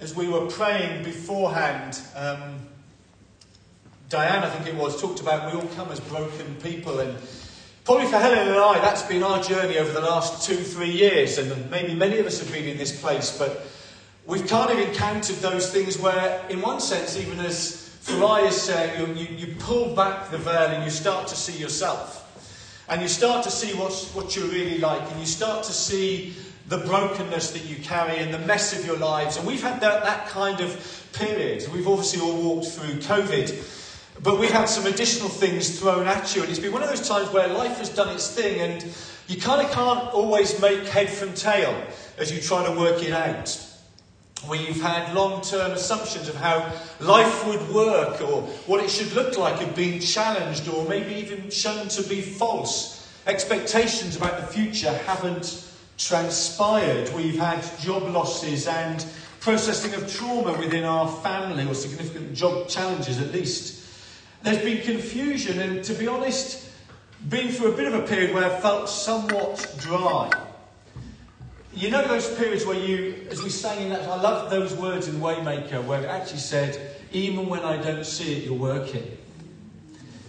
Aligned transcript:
as 0.00 0.14
we 0.14 0.28
were 0.28 0.46
praying 0.46 1.04
beforehand, 1.04 2.00
um, 2.14 2.60
Diane, 4.08 4.44
I 4.44 4.50
think 4.50 4.66
it 4.66 4.74
was, 4.74 5.00
talked 5.00 5.20
about 5.20 5.52
we 5.52 5.58
all 5.58 5.66
come 5.68 5.90
as 5.90 6.00
broken 6.00 6.54
people. 6.56 7.00
And 7.00 7.18
probably 7.84 8.06
for 8.06 8.18
Helen 8.18 8.46
and 8.46 8.56
I, 8.56 8.78
that's 8.80 9.02
been 9.02 9.22
our 9.22 9.42
journey 9.42 9.78
over 9.78 9.90
the 9.92 10.00
last 10.00 10.46
two, 10.46 10.56
three 10.56 10.90
years. 10.90 11.38
And 11.38 11.70
maybe 11.70 11.94
many 11.94 12.18
of 12.18 12.26
us 12.26 12.38
have 12.40 12.52
been 12.52 12.68
in 12.68 12.76
this 12.76 13.00
place. 13.00 13.36
But 13.36 13.66
we've 14.26 14.46
kind 14.46 14.70
of 14.70 14.78
encountered 14.78 15.36
those 15.36 15.72
things 15.72 15.98
where, 15.98 16.46
in 16.50 16.60
one 16.60 16.80
sense, 16.80 17.16
even 17.16 17.40
as 17.40 17.98
Farai 18.02 18.46
is 18.46 18.60
saying, 18.60 19.16
you, 19.16 19.24
you, 19.24 19.46
you 19.46 19.54
pull 19.58 19.94
back 19.96 20.30
the 20.30 20.38
veil 20.38 20.68
and 20.68 20.84
you 20.84 20.90
start 20.90 21.26
to 21.28 21.36
see 21.36 21.58
yourself. 21.58 22.22
And 22.88 23.02
you 23.02 23.08
start 23.08 23.42
to 23.44 23.50
see 23.50 23.76
what's, 23.76 24.14
what 24.14 24.36
you're 24.36 24.46
really 24.46 24.78
like. 24.78 25.02
And 25.10 25.18
you 25.18 25.26
start 25.26 25.64
to 25.64 25.72
see 25.72 26.34
the 26.68 26.78
brokenness 26.78 27.52
that 27.52 27.64
you 27.64 27.76
carry 27.76 28.18
and 28.18 28.34
the 28.34 28.38
mess 28.40 28.78
of 28.78 28.84
your 28.84 28.96
lives. 28.96 29.36
And 29.36 29.46
we've 29.46 29.62
had 29.62 29.80
that, 29.80 30.02
that 30.02 30.26
kind 30.28 30.60
of 30.60 31.08
period. 31.12 31.68
We've 31.72 31.86
obviously 31.86 32.20
all 32.20 32.36
walked 32.42 32.68
through 32.68 33.00
COVID. 33.00 33.72
But 34.22 34.38
we've 34.38 34.50
had 34.50 34.68
some 34.68 34.86
additional 34.86 35.28
things 35.28 35.78
thrown 35.78 36.06
at 36.06 36.34
you. 36.34 36.42
And 36.42 36.50
it's 36.50 36.58
been 36.58 36.72
one 36.72 36.82
of 36.82 36.88
those 36.88 37.06
times 37.06 37.30
where 37.30 37.48
life 37.48 37.78
has 37.78 37.88
done 37.90 38.08
its 38.08 38.30
thing 38.30 38.60
and 38.60 38.84
you 39.28 39.40
kind 39.40 39.64
of 39.64 39.70
can't 39.72 40.12
always 40.12 40.60
make 40.60 40.84
head 40.86 41.10
from 41.10 41.34
tail 41.34 41.80
as 42.18 42.32
you 42.32 42.40
try 42.40 42.64
to 42.64 42.78
work 42.78 43.02
it 43.02 43.12
out. 43.12 43.62
You've 44.50 44.80
had 44.80 45.12
long 45.14 45.42
term 45.42 45.72
assumptions 45.72 46.28
of 46.28 46.36
how 46.36 46.72
life 47.00 47.46
would 47.46 47.68
work 47.70 48.20
or 48.20 48.42
what 48.66 48.82
it 48.82 48.90
should 48.90 49.12
look 49.12 49.36
like 49.36 49.58
have 49.58 49.74
been 49.74 50.00
challenged 50.00 50.68
or 50.68 50.88
maybe 50.88 51.14
even 51.14 51.50
shown 51.50 51.88
to 51.88 52.02
be 52.04 52.20
false. 52.20 53.10
Expectations 53.26 54.16
about 54.16 54.40
the 54.40 54.46
future 54.46 54.92
haven't 54.98 55.65
transpired. 55.96 57.12
We've 57.14 57.38
had 57.38 57.62
job 57.80 58.02
losses 58.04 58.66
and 58.66 59.04
processing 59.40 59.94
of 59.94 60.12
trauma 60.12 60.58
within 60.58 60.84
our 60.84 61.08
family, 61.22 61.66
or 61.66 61.74
significant 61.74 62.34
job 62.34 62.68
challenges 62.68 63.20
at 63.20 63.32
least. 63.32 63.84
There's 64.42 64.58
been 64.58 64.82
confusion, 64.82 65.60
and 65.60 65.84
to 65.84 65.94
be 65.94 66.06
honest, 66.06 66.68
been 67.28 67.48
through 67.48 67.72
a 67.72 67.76
bit 67.76 67.92
of 67.92 67.94
a 67.94 68.06
period 68.06 68.34
where 68.34 68.44
I 68.44 68.60
felt 68.60 68.88
somewhat 68.88 69.74
dry. 69.78 70.30
You 71.74 71.90
know 71.90 72.06
those 72.06 72.34
periods 72.36 72.64
where 72.64 72.78
you, 72.78 73.26
as 73.30 73.42
we 73.42 73.50
sang 73.50 73.82
in 73.82 73.90
that, 73.90 74.08
I 74.08 74.20
love 74.20 74.50
those 74.50 74.74
words 74.74 75.08
in 75.08 75.16
Waymaker, 75.16 75.84
where 75.84 76.02
it 76.02 76.06
actually 76.06 76.38
said, 76.38 76.96
even 77.12 77.48
when 77.48 77.60
I 77.60 77.76
don't 77.76 78.06
see 78.06 78.34
it, 78.34 78.44
you're 78.44 78.54
working. 78.54 79.16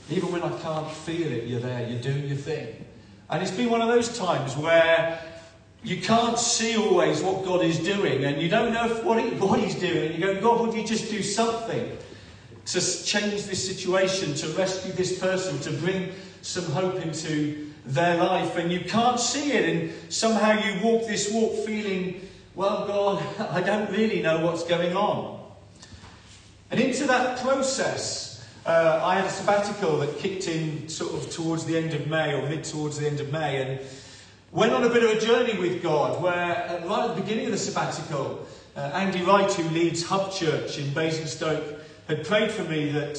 Even 0.09 0.31
when 0.31 0.43
I 0.43 0.49
can't 0.59 0.89
feel 0.89 1.31
it, 1.31 1.45
you're 1.45 1.59
there, 1.59 1.87
you're 1.87 2.01
doing 2.01 2.27
your 2.27 2.37
thing. 2.37 2.85
And 3.29 3.41
it's 3.41 3.51
been 3.51 3.69
one 3.69 3.81
of 3.81 3.87
those 3.87 4.17
times 4.17 4.55
where 4.55 5.21
you 5.87 6.01
can't 6.01 6.37
see 6.37 6.75
always 6.75 7.21
what 7.21 7.45
God 7.45 7.63
is 7.63 7.79
doing, 7.79 8.25
and 8.25 8.41
you 8.41 8.49
don't 8.49 8.73
know 8.73 8.89
what, 9.05 9.23
he, 9.23 9.29
what 9.37 9.57
He's 9.57 9.75
doing. 9.75 10.11
You 10.11 10.19
go, 10.19 10.41
God, 10.41 10.67
would 10.67 10.75
you 10.75 10.85
just 10.85 11.09
do 11.09 11.23
something 11.23 11.97
to 12.65 13.03
change 13.05 13.45
this 13.45 13.65
situation, 13.65 14.33
to 14.35 14.49
rescue 14.49 14.91
this 14.91 15.17
person, 15.17 15.57
to 15.59 15.71
bring 15.79 16.11
some 16.41 16.65
hope 16.65 16.95
into 16.95 17.71
their 17.85 18.17
life? 18.17 18.57
And 18.57 18.69
you 18.69 18.81
can't 18.81 19.17
see 19.17 19.53
it, 19.53 19.69
and 19.69 19.93
somehow 20.13 20.59
you 20.61 20.83
walk 20.83 21.07
this 21.07 21.31
walk 21.31 21.65
feeling, 21.65 22.19
well, 22.53 22.85
God, 22.85 23.23
I 23.51 23.61
don't 23.61 23.89
really 23.89 24.21
know 24.21 24.45
what's 24.45 24.65
going 24.65 24.93
on. 24.93 25.41
And 26.69 26.81
into 26.81 27.05
that 27.05 27.39
process, 27.39 28.45
uh, 28.65 28.99
I 29.01 29.15
had 29.15 29.23
a 29.23 29.29
sabbatical 29.29 29.99
that 29.99 30.17
kicked 30.17 30.49
in 30.49 30.89
sort 30.89 31.13
of 31.13 31.31
towards 31.31 31.63
the 31.63 31.77
end 31.77 31.93
of 31.93 32.07
May, 32.07 32.33
or 32.33 32.41
mid 32.49 32.65
towards 32.65 32.97
the 32.99 33.07
end 33.07 33.21
of 33.21 33.31
May, 33.31 33.61
and 33.61 33.79
went 34.51 34.71
on 34.71 34.83
a 34.83 34.89
bit 34.89 35.03
of 35.03 35.11
a 35.11 35.25
journey 35.25 35.59
with 35.59 35.83
God 35.83 36.21
where, 36.21 36.33
uh, 36.33 36.87
right 36.87 37.09
at 37.09 37.15
the 37.15 37.21
beginning 37.21 37.45
of 37.47 37.51
the 37.51 37.57
sabbatical, 37.57 38.47
uh, 38.75 38.79
Andy 38.93 39.21
Wright, 39.23 39.51
who 39.51 39.67
leads 39.69 40.03
Hub 40.03 40.31
Church 40.31 40.77
in 40.77 40.93
Basingstoke, 40.93 41.81
had 42.07 42.25
prayed 42.25 42.51
for 42.51 42.63
me 42.63 42.91
that 42.91 43.17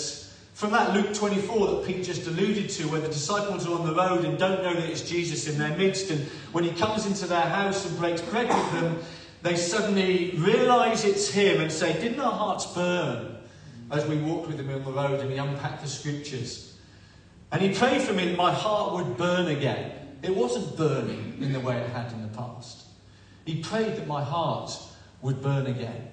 from 0.54 0.72
that 0.72 0.92
Luke 0.94 1.14
24 1.14 1.66
that 1.68 1.86
Pete 1.86 2.02
just 2.02 2.26
alluded 2.26 2.70
to, 2.70 2.88
where 2.88 3.00
the 3.00 3.08
disciples 3.08 3.66
are 3.66 3.78
on 3.78 3.86
the 3.86 3.94
road 3.94 4.24
and 4.24 4.38
don't 4.38 4.62
know 4.62 4.74
that 4.74 4.90
it's 4.90 5.02
Jesus 5.02 5.46
in 5.46 5.58
their 5.58 5.76
midst, 5.76 6.10
and 6.10 6.20
when 6.52 6.64
he 6.64 6.70
comes 6.70 7.06
into 7.06 7.26
their 7.26 7.42
house 7.42 7.86
and 7.86 7.96
breaks 7.98 8.22
bread 8.22 8.48
with 8.48 8.72
them, 8.72 8.98
they 9.42 9.54
suddenly 9.54 10.32
realise 10.32 11.04
it's 11.04 11.28
him 11.28 11.60
and 11.60 11.70
say, 11.70 11.92
Didn't 12.00 12.18
our 12.18 12.32
hearts 12.32 12.66
burn 12.66 13.36
as 13.90 14.04
we 14.06 14.16
walked 14.16 14.48
with 14.48 14.58
him 14.58 14.68
on 14.70 14.84
the 14.84 14.90
road 14.90 15.20
and 15.20 15.30
he 15.30 15.36
unpacked 15.36 15.82
the 15.82 15.88
scriptures? 15.88 16.76
And 17.52 17.62
he 17.62 17.72
prayed 17.72 18.02
for 18.02 18.12
me 18.12 18.26
that 18.26 18.36
my 18.36 18.52
heart 18.52 18.94
would 18.94 19.16
burn 19.16 19.46
again. 19.46 20.07
It 20.22 20.34
wasn't 20.34 20.76
burning 20.76 21.38
in 21.40 21.52
the 21.52 21.60
way 21.60 21.76
it 21.76 21.90
had 21.90 22.12
in 22.12 22.22
the 22.22 22.36
past. 22.36 22.84
He 23.44 23.62
prayed 23.62 23.96
that 23.96 24.06
my 24.06 24.22
heart 24.22 24.76
would 25.22 25.42
burn 25.42 25.66
again. 25.66 26.10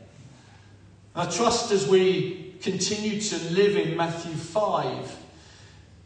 I 1.16 1.25
trust 1.25 1.71
as 1.71 1.88
we 1.88 2.55
continue 2.61 3.19
to 3.19 3.38
live 3.51 3.75
in 3.77 3.97
Matthew 3.97 4.33
5, 4.33 5.17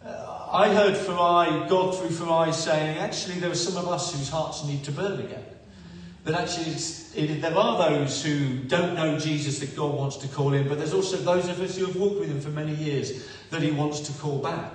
uh, 0.05 0.47
I 0.51 0.73
heard 0.73 0.95
Farai, 0.95 1.69
God 1.69 1.97
through 1.97 2.09
Farai 2.09 2.53
saying, 2.53 2.97
actually, 2.97 3.39
there 3.39 3.51
are 3.51 3.55
some 3.55 3.77
of 3.77 3.91
us 3.91 4.13
whose 4.13 4.29
hearts 4.29 4.63
need 4.65 4.83
to 4.85 4.91
burn 4.91 5.19
again. 5.19 5.45
That 6.23 6.35
actually, 6.35 6.75
it, 7.15 7.41
there 7.41 7.55
are 7.55 7.89
those 7.89 8.23
who 8.23 8.59
don't 8.63 8.95
know 8.95 9.17
Jesus 9.17 9.59
that 9.59 9.75
God 9.75 9.93
wants 9.95 10.17
to 10.17 10.27
call 10.27 10.53
in, 10.53 10.67
but 10.67 10.77
there's 10.77 10.93
also 10.93 11.17
those 11.17 11.47
of 11.47 11.59
us 11.61 11.77
who 11.77 11.85
have 11.85 11.95
walked 11.95 12.19
with 12.19 12.29
Him 12.29 12.41
for 12.41 12.49
many 12.49 12.73
years 12.73 13.27
that 13.51 13.61
He 13.61 13.71
wants 13.71 14.01
to 14.01 14.13
call 14.13 14.39
back 14.39 14.73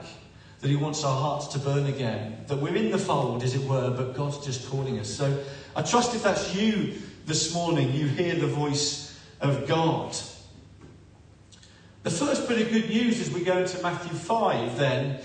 that 0.65 0.71
He 0.71 0.77
wants 0.77 1.05
our 1.05 1.21
hearts 1.21 1.49
to 1.49 1.59
burn 1.59 1.85
again, 1.85 2.43
that 2.47 2.57
we're 2.57 2.75
in 2.75 2.91
the 2.91 2.97
fold, 2.97 3.43
as 3.43 3.55
it 3.55 3.69
were, 3.69 3.91
but 3.91 4.15
God's 4.15 4.43
just 4.47 4.67
calling 4.71 4.99
us. 4.99 5.11
So 5.11 5.45
I 5.77 5.83
trust 5.83 6.15
if 6.15 6.23
that's 6.23 6.55
you 6.55 6.95
this 7.27 7.53
morning, 7.53 7.93
you 7.93 8.07
hear 8.07 8.35
the 8.35 8.47
voice 8.47 9.21
of 9.43 9.69
God. 9.69 10.17
The 12.03 12.11
first 12.11 12.49
bit 12.49 12.63
of 12.63 12.73
good 12.73 12.89
news 12.89 13.21
as 13.21 13.31
we 13.31 13.45
go 13.45 13.59
into 13.59 13.83
Matthew 13.83 14.17
5 14.17 14.79
then 14.79 15.21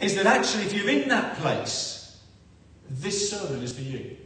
is 0.00 0.14
that 0.14 0.24
actually, 0.24 0.62
if 0.62 0.72
you're 0.72 0.88
in 0.88 1.10
that 1.10 1.36
place, 1.36 2.18
this 2.88 3.30
sermon 3.30 3.62
is 3.62 3.74
for 3.74 3.82
you. 3.82 4.16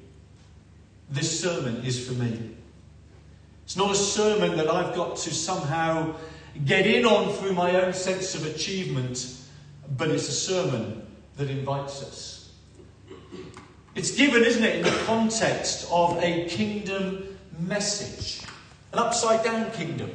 This 1.11 1.41
sermon 1.41 1.85
is 1.85 2.07
for 2.07 2.15
me. 2.15 2.55
It's 3.65 3.77
not 3.77 3.91
a 3.91 3.97
sermon 3.97 4.57
that 4.57 4.69
I've 4.69 4.95
got 4.95 5.17
to 5.17 5.35
somehow 5.35 6.15
get 6.65 6.87
in 6.87 7.07
on 7.07 7.33
through 7.33 7.55
my 7.55 7.81
own 7.81 7.93
sense 7.93 8.37
of 8.37 8.47
achievement 8.47 9.35
but 9.97 10.09
it's 10.11 10.29
a 10.29 10.33
sermon 10.33 11.07
that 11.37 11.51
invites 11.51 12.03
us. 12.03 12.55
It's 13.95 14.17
given, 14.17 14.45
isn't 14.45 14.63
it, 14.63 14.77
in 14.77 14.83
the 14.83 14.99
context 15.07 15.89
of 15.91 16.23
a 16.23 16.47
kingdom 16.49 17.39
message, 17.59 18.47
an 18.93 18.99
upside 18.99 19.45
down 19.45 19.71
kingdom. 19.73 20.11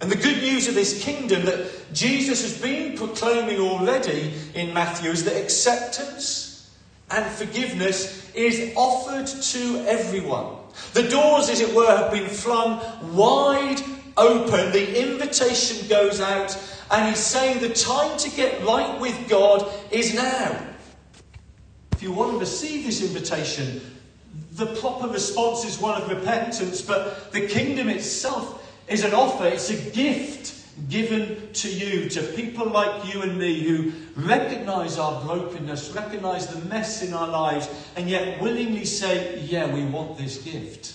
And 0.00 0.10
the 0.10 0.16
good 0.16 0.38
news 0.42 0.68
of 0.68 0.74
this 0.74 1.02
kingdom 1.02 1.44
that 1.46 1.92
Jesus 1.92 2.42
has 2.42 2.60
been 2.60 2.96
proclaiming 2.96 3.58
already 3.58 4.32
in 4.54 4.72
Matthew 4.72 5.10
is 5.10 5.24
that 5.24 5.36
acceptance 5.36 6.76
and 7.10 7.24
forgiveness 7.26 8.30
is 8.34 8.72
offered 8.76 9.26
to 9.26 9.84
everyone. 9.88 10.56
The 10.92 11.08
doors, 11.08 11.48
as 11.48 11.60
it 11.60 11.74
were, 11.74 11.86
have 11.86 12.12
been 12.12 12.28
flung 12.28 12.80
wide 13.16 13.80
open. 14.16 14.72
The 14.72 15.10
invitation 15.10 15.88
goes 15.88 16.20
out 16.20 16.56
and 16.90 17.08
he's 17.08 17.18
saying 17.18 17.60
the 17.60 17.70
time 17.70 18.16
to 18.18 18.30
get 18.30 18.64
right 18.64 19.00
with 19.00 19.28
God 19.28 19.70
is 19.90 20.14
now. 20.14 20.66
If 21.92 22.02
you 22.02 22.12
want 22.12 22.32
to 22.32 22.38
receive 22.38 22.86
this 22.86 23.02
invitation, 23.02 23.80
the 24.52 24.66
proper 24.76 25.08
response 25.08 25.64
is 25.64 25.78
one 25.78 26.00
of 26.00 26.08
repentance, 26.08 26.80
but 26.80 27.32
the 27.32 27.46
kingdom 27.46 27.88
itself 27.88 28.64
is 28.88 29.04
an 29.04 29.12
offer, 29.14 29.46
it's 29.46 29.70
a 29.70 29.90
gift 29.90 30.54
given 30.88 31.52
to 31.52 31.68
you, 31.68 32.08
to 32.08 32.22
people 32.22 32.66
like 32.66 33.12
you 33.12 33.22
and 33.22 33.38
me 33.38 33.62
who 33.62 33.92
recognize 34.16 34.98
our 34.98 35.24
brokenness, 35.24 35.90
recognize 35.90 36.46
the 36.46 36.64
mess 36.66 37.02
in 37.02 37.12
our 37.12 37.28
lives, 37.28 37.68
and 37.96 38.08
yet 38.08 38.40
willingly 38.40 38.84
say, 38.84 39.40
Yeah, 39.40 39.72
we 39.72 39.84
want 39.84 40.16
this 40.16 40.38
gift. 40.38 40.94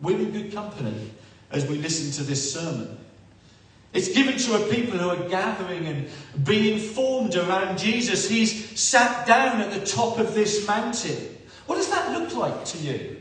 We're 0.00 0.18
in 0.18 0.32
good 0.32 0.52
company 0.52 1.10
as 1.50 1.66
we 1.66 1.76
listen 1.76 2.12
to 2.12 2.22
this 2.28 2.52
sermon. 2.52 2.96
It's 3.92 4.14
given 4.14 4.36
to 4.38 4.54
a 4.54 4.70
people 4.70 4.98
who 4.98 5.08
are 5.10 5.28
gathering 5.28 5.86
and 5.86 6.08
being 6.44 6.78
formed 6.78 7.34
around 7.34 7.78
Jesus. 7.78 8.28
He's 8.28 8.78
sat 8.78 9.26
down 9.26 9.60
at 9.60 9.72
the 9.72 9.84
top 9.84 10.18
of 10.18 10.34
this 10.34 10.66
mountain. 10.66 11.36
What 11.66 11.76
does 11.76 11.90
that 11.90 12.12
look 12.16 12.34
like 12.34 12.64
to 12.66 12.78
you? 12.78 13.16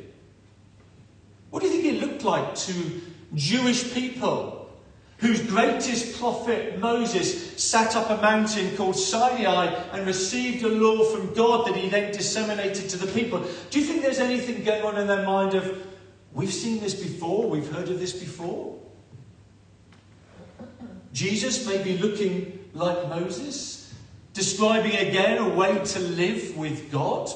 What 1.49 1.63
do 1.63 1.69
you 1.69 1.81
think 1.81 1.95
it 1.95 2.01
looked 2.01 2.23
like 2.23 2.53
to 2.55 3.01
Jewish 3.33 3.93
people 3.93 4.71
whose 5.17 5.41
greatest 5.41 6.19
prophet 6.19 6.79
Moses 6.79 7.61
sat 7.61 7.95
up 7.95 8.09
a 8.09 8.21
mountain 8.21 8.75
called 8.77 8.95
Sinai 8.95 9.65
and 9.91 10.05
received 10.05 10.63
a 10.63 10.69
law 10.69 11.03
from 11.05 11.33
God 11.33 11.67
that 11.67 11.75
he 11.75 11.89
then 11.89 12.13
disseminated 12.13 12.89
to 12.91 12.97
the 12.97 13.11
people? 13.11 13.43
Do 13.71 13.79
you 13.79 13.85
think 13.85 14.03
there's 14.03 14.19
anything 14.19 14.63
going 14.63 14.83
on 14.83 14.97
in 14.97 15.07
their 15.07 15.25
mind 15.25 15.55
of, 15.55 15.85
we've 16.31 16.53
seen 16.53 16.79
this 16.79 16.93
before, 16.93 17.49
we've 17.49 17.71
heard 17.71 17.89
of 17.89 17.99
this 17.99 18.13
before? 18.13 18.79
Jesus 21.13 21.65
may 21.65 21.81
be 21.83 21.97
looking 21.97 22.67
like 22.73 23.09
Moses, 23.09 23.93
describing 24.33 24.95
again 24.95 25.37
a 25.39 25.49
way 25.49 25.83
to 25.83 25.99
live 25.99 26.55
with 26.57 26.91
God. 26.91 27.29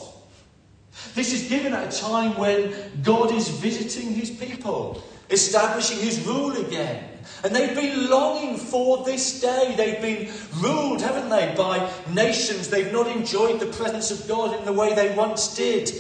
This 1.15 1.33
is 1.33 1.49
given 1.49 1.73
at 1.73 1.93
a 1.93 1.99
time 1.99 2.37
when 2.37 2.73
God 3.01 3.31
is 3.31 3.49
visiting 3.49 4.13
his 4.13 4.29
people, 4.29 5.03
establishing 5.29 5.99
his 5.99 6.25
rule 6.25 6.55
again. 6.55 7.09
And 7.43 7.55
they've 7.55 7.75
been 7.75 8.09
longing 8.09 8.57
for 8.57 9.03
this 9.03 9.41
day. 9.41 9.73
They've 9.75 10.01
been 10.01 10.31
ruled, 10.61 11.01
haven't 11.01 11.29
they, 11.29 11.53
by 11.57 11.91
nations. 12.13 12.69
They've 12.69 12.91
not 12.91 13.07
enjoyed 13.07 13.59
the 13.59 13.65
presence 13.65 14.11
of 14.11 14.27
God 14.27 14.57
in 14.57 14.65
the 14.65 14.73
way 14.73 14.93
they 14.93 15.15
once 15.15 15.55
did. 15.55 15.91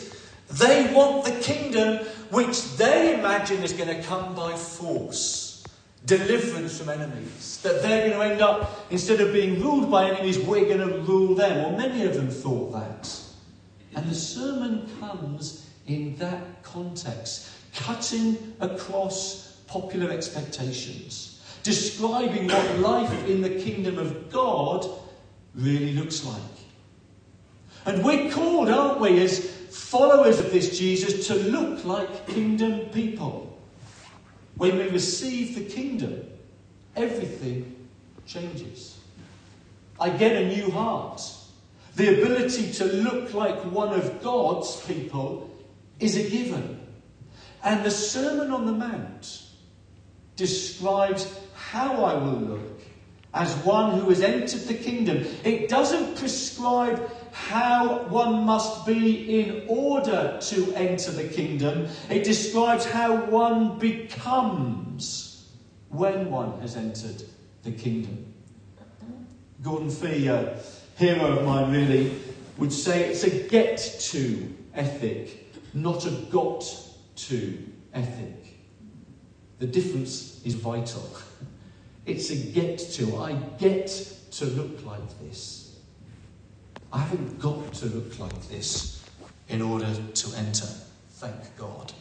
They 0.51 0.93
want 0.93 1.25
the 1.25 1.31
kingdom 1.41 2.05
which 2.29 2.77
they 2.77 3.17
imagine 3.17 3.63
is 3.63 3.73
going 3.73 3.95
to 3.95 4.03
come 4.03 4.35
by 4.35 4.55
force. 4.55 5.42
Deliverance 6.05 6.79
from 6.79 6.89
enemies. 6.89 7.59
That 7.63 7.81
they're 7.81 8.09
going 8.09 8.19
to 8.19 8.33
end 8.33 8.41
up, 8.41 8.87
instead 8.91 9.21
of 9.21 9.31
being 9.31 9.61
ruled 9.61 9.89
by 9.89 10.09
enemies, 10.09 10.37
we're 10.39 10.65
going 10.65 10.79
to 10.79 10.99
rule 10.99 11.35
them. 11.35 11.63
Well, 11.63 11.77
many 11.77 12.05
of 12.05 12.13
them 12.13 12.29
thought 12.29 12.73
that. 12.73 13.09
And 13.95 14.09
the 14.09 14.15
sermon 14.15 14.89
comes 14.99 15.69
in 15.87 16.15
that 16.17 16.63
context, 16.63 17.49
cutting 17.75 18.55
across 18.59 19.61
popular 19.67 20.11
expectations, 20.11 21.41
describing 21.63 22.47
what 22.47 22.79
life 22.79 23.27
in 23.27 23.41
the 23.41 23.61
kingdom 23.61 23.97
of 23.97 24.31
God 24.31 24.85
really 25.55 25.93
looks 25.93 26.25
like. 26.25 26.41
And 27.85 28.03
we're 28.03 28.31
called, 28.31 28.69
aren't 28.69 28.99
we, 28.99 29.23
as 29.23 29.51
followers 29.69 30.39
of 30.39 30.51
this 30.51 30.77
Jesus, 30.77 31.27
to 31.27 31.35
look 31.35 31.83
like 31.85 32.27
kingdom 32.27 32.89
people. 32.89 33.52
When 34.55 34.77
we 34.77 34.89
receive 34.89 35.55
the 35.55 35.65
kingdom, 35.65 36.27
everything 36.95 37.87
changes. 38.25 38.99
I 39.99 40.09
get 40.09 40.35
a 40.35 40.47
new 40.47 40.69
heart. 40.71 41.21
The 41.95 42.21
ability 42.21 42.71
to 42.73 42.85
look 42.85 43.33
like 43.33 43.57
one 43.65 43.93
of 43.93 44.21
God's 44.23 44.81
people 44.85 45.49
is 45.99 46.17
a 46.17 46.29
given. 46.29 46.79
And 47.63 47.85
the 47.85 47.91
Sermon 47.91 48.51
on 48.51 48.65
the 48.65 48.71
Mount 48.71 49.43
describes 50.35 51.33
how 51.55 52.03
I 52.03 52.15
will 52.15 52.39
look 52.39 52.81
as 53.33 53.55
one 53.57 53.99
who 53.99 54.09
has 54.09 54.21
entered 54.21 54.61
the 54.61 54.73
kingdom. 54.73 55.25
It 55.43 55.69
doesn't 55.69 56.17
prescribe 56.17 57.09
how 57.33 58.03
one 58.03 58.45
must 58.45 58.85
be 58.85 59.41
in 59.41 59.65
order 59.67 60.37
to 60.39 60.73
enter 60.75 61.11
the 61.11 61.27
kingdom, 61.27 61.87
it 62.09 62.23
describes 62.23 62.85
how 62.85 63.25
one 63.25 63.79
becomes 63.79 65.49
when 65.89 66.29
one 66.29 66.59
has 66.61 66.77
entered 66.77 67.23
the 67.63 67.71
kingdom. 67.71 68.33
Gordon 69.63 69.89
Fee, 69.89 70.27
a 70.27 70.59
hero 70.95 71.39
of 71.39 71.45
mine, 71.45 71.71
really 71.71 72.15
would 72.57 72.71
say 72.71 73.09
it's 73.09 73.23
a 73.23 73.47
get 73.47 73.77
to 73.77 74.53
ethic, 74.75 75.55
not 75.73 76.05
a 76.05 76.11
got 76.29 76.63
to 77.15 77.57
ethic. 77.93 78.59
The 79.57 79.67
difference 79.67 80.41
is 80.45 80.53
vital. 80.53 81.09
It's 82.05 82.31
a 82.31 82.35
get 82.35 82.79
to. 82.79 83.15
I 83.15 83.31
get 83.57 83.87
to 84.31 84.43
look 84.43 84.85
like 84.85 85.21
this. 85.21 85.62
I 86.93 86.99
haven't 86.99 87.39
got 87.39 87.73
to 87.73 87.87
look 87.87 88.19
like 88.19 88.49
this 88.49 89.03
in 89.49 89.63
order 89.63 89.91
to 90.13 90.37
enter. 90.37 90.67
Thank 91.13 91.57
God. 91.57 91.91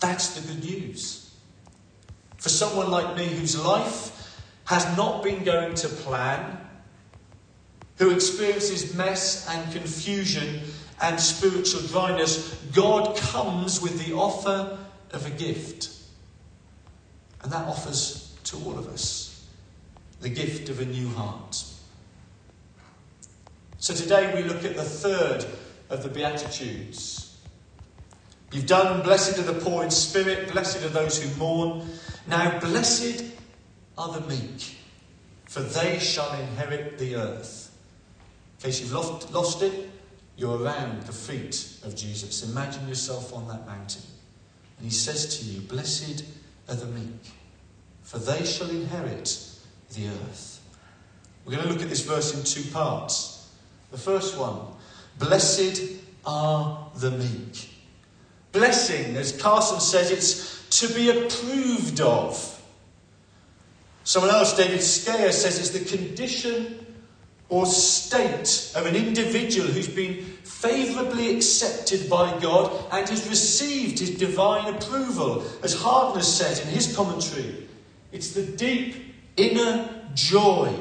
That's 0.00 0.34
the 0.34 0.52
good 0.52 0.64
news. 0.64 1.32
For 2.38 2.48
someone 2.48 2.90
like 2.90 3.16
me 3.16 3.26
whose 3.26 3.64
life 3.64 4.40
has 4.64 4.84
not 4.96 5.22
been 5.22 5.44
going 5.44 5.74
to 5.74 5.88
plan, 5.88 6.58
who 7.98 8.10
experiences 8.10 8.92
mess 8.96 9.48
and 9.48 9.72
confusion 9.72 10.62
and 11.00 11.20
spiritual 11.20 11.82
dryness, 11.82 12.54
God 12.74 13.16
comes 13.16 13.80
with 13.80 14.04
the 14.04 14.14
offer 14.14 14.78
of 15.12 15.26
a 15.26 15.30
gift. 15.30 15.90
And 17.44 17.52
that 17.52 17.68
offers 17.68 18.34
to 18.44 18.56
all 18.64 18.76
of 18.76 18.88
us 18.88 19.46
the 20.20 20.28
gift 20.28 20.68
of 20.68 20.80
a 20.80 20.84
new 20.84 21.08
heart. 21.10 21.62
So 23.82 23.92
today 23.92 24.32
we 24.32 24.48
look 24.48 24.64
at 24.64 24.76
the 24.76 24.84
third 24.84 25.44
of 25.90 26.04
the 26.04 26.08
Beatitudes. 26.08 27.36
You've 28.52 28.68
done, 28.68 29.02
blessed 29.02 29.40
are 29.40 29.42
the 29.42 29.60
poor 29.60 29.82
in 29.82 29.90
spirit, 29.90 30.52
blessed 30.52 30.84
are 30.84 30.88
those 30.88 31.20
who 31.20 31.36
mourn. 31.36 31.88
Now, 32.28 32.60
blessed 32.60 33.24
are 33.98 34.20
the 34.20 34.20
meek, 34.28 34.76
for 35.46 35.62
they 35.62 35.98
shall 35.98 36.32
inherit 36.32 36.96
the 36.96 37.16
earth. 37.16 37.76
In 38.58 38.66
case 38.66 38.80
you've 38.80 38.92
lost, 38.92 39.32
lost 39.32 39.62
it, 39.62 39.90
you're 40.36 40.62
around 40.62 41.02
the 41.02 41.12
feet 41.12 41.78
of 41.82 41.96
Jesus. 41.96 42.48
Imagine 42.48 42.86
yourself 42.86 43.34
on 43.34 43.48
that 43.48 43.66
mountain. 43.66 44.04
And 44.78 44.84
he 44.84 44.92
says 44.92 45.40
to 45.40 45.44
you, 45.44 45.60
Blessed 45.60 46.24
are 46.68 46.76
the 46.76 46.86
meek, 46.86 47.32
for 48.02 48.18
they 48.18 48.44
shall 48.44 48.70
inherit 48.70 49.50
the 49.92 50.06
earth. 50.06 50.60
We're 51.44 51.56
going 51.56 51.66
to 51.66 51.72
look 51.72 51.82
at 51.82 51.88
this 51.88 52.04
verse 52.04 52.32
in 52.32 52.44
two 52.44 52.70
parts. 52.70 53.31
The 53.92 53.98
first 53.98 54.36
one 54.36 54.58
Blessed 55.18 55.82
are 56.24 56.90
the 56.96 57.10
meek. 57.10 57.68
Blessing, 58.50 59.16
as 59.16 59.40
Carson 59.40 59.80
says, 59.80 60.10
it's 60.10 60.80
to 60.80 60.92
be 60.94 61.10
approved 61.10 62.00
of. 62.00 62.48
Someone 64.04 64.34
else, 64.34 64.56
David 64.56 64.80
Scaer, 64.80 65.30
says 65.30 65.58
it's 65.58 65.70
the 65.70 65.96
condition 65.96 66.86
or 67.48 67.66
state 67.66 68.72
of 68.74 68.86
an 68.86 68.96
individual 68.96 69.68
who's 69.68 69.88
been 69.88 70.24
favourably 70.42 71.36
accepted 71.36 72.08
by 72.08 72.38
God 72.40 72.72
and 72.92 73.08
has 73.08 73.28
received 73.28 73.98
his 73.98 74.10
divine 74.10 74.74
approval. 74.74 75.44
As 75.62 75.74
Hagner 75.74 76.22
says 76.22 76.60
in 76.60 76.68
his 76.68 76.96
commentary, 76.96 77.68
it's 78.10 78.32
the 78.32 78.42
deep 78.42 79.14
inner 79.36 79.88
joy 80.14 80.74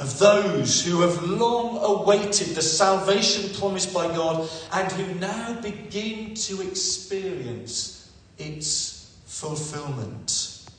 of 0.00 0.18
those 0.18 0.82
who 0.84 1.02
have 1.02 1.22
long 1.22 1.78
awaited 1.82 2.48
the 2.56 2.62
salvation 2.62 3.54
promised 3.60 3.92
by 3.92 4.06
God 4.08 4.48
and 4.72 4.90
who 4.92 5.14
now 5.20 5.60
begin 5.60 6.34
to 6.34 6.62
experience 6.62 8.10
its 8.38 9.14
fulfillment. 9.26 10.70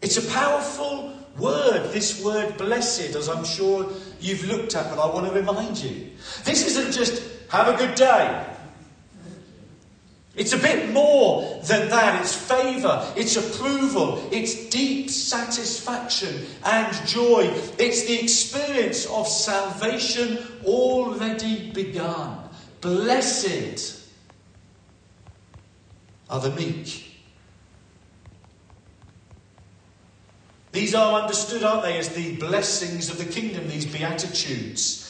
It's 0.00 0.16
a 0.16 0.32
powerful 0.32 1.12
word, 1.38 1.92
this 1.92 2.24
word 2.24 2.56
blessed, 2.56 3.14
as 3.14 3.28
I'm 3.28 3.44
sure 3.44 3.86
you've 4.20 4.44
looked 4.44 4.74
at, 4.74 4.88
but 4.88 4.98
I 4.98 5.12
want 5.12 5.26
to 5.26 5.32
remind 5.32 5.76
you. 5.76 6.12
This 6.44 6.66
isn't 6.66 6.92
just 6.92 7.22
have 7.50 7.68
a 7.68 7.76
good 7.76 7.94
day. 7.94 8.55
It's 10.36 10.52
a 10.52 10.58
bit 10.58 10.92
more 10.92 11.60
than 11.64 11.88
that. 11.88 12.20
It's 12.20 12.36
favour, 12.36 13.10
it's 13.16 13.36
approval, 13.36 14.28
it's 14.30 14.68
deep 14.68 15.08
satisfaction 15.08 16.44
and 16.62 17.06
joy. 17.06 17.50
It's 17.78 18.04
the 18.04 18.20
experience 18.20 19.06
of 19.06 19.26
salvation 19.26 20.38
already 20.64 21.70
begun. 21.70 22.38
Blessed 22.82 23.98
are 26.28 26.40
the 26.40 26.50
meek. 26.50 27.04
These 30.72 30.94
are 30.94 31.22
understood, 31.22 31.62
aren't 31.62 31.84
they, 31.84 31.96
as 31.96 32.10
the 32.10 32.36
blessings 32.36 33.08
of 33.08 33.16
the 33.16 33.24
kingdom, 33.24 33.66
these 33.68 33.86
beatitudes. 33.86 35.02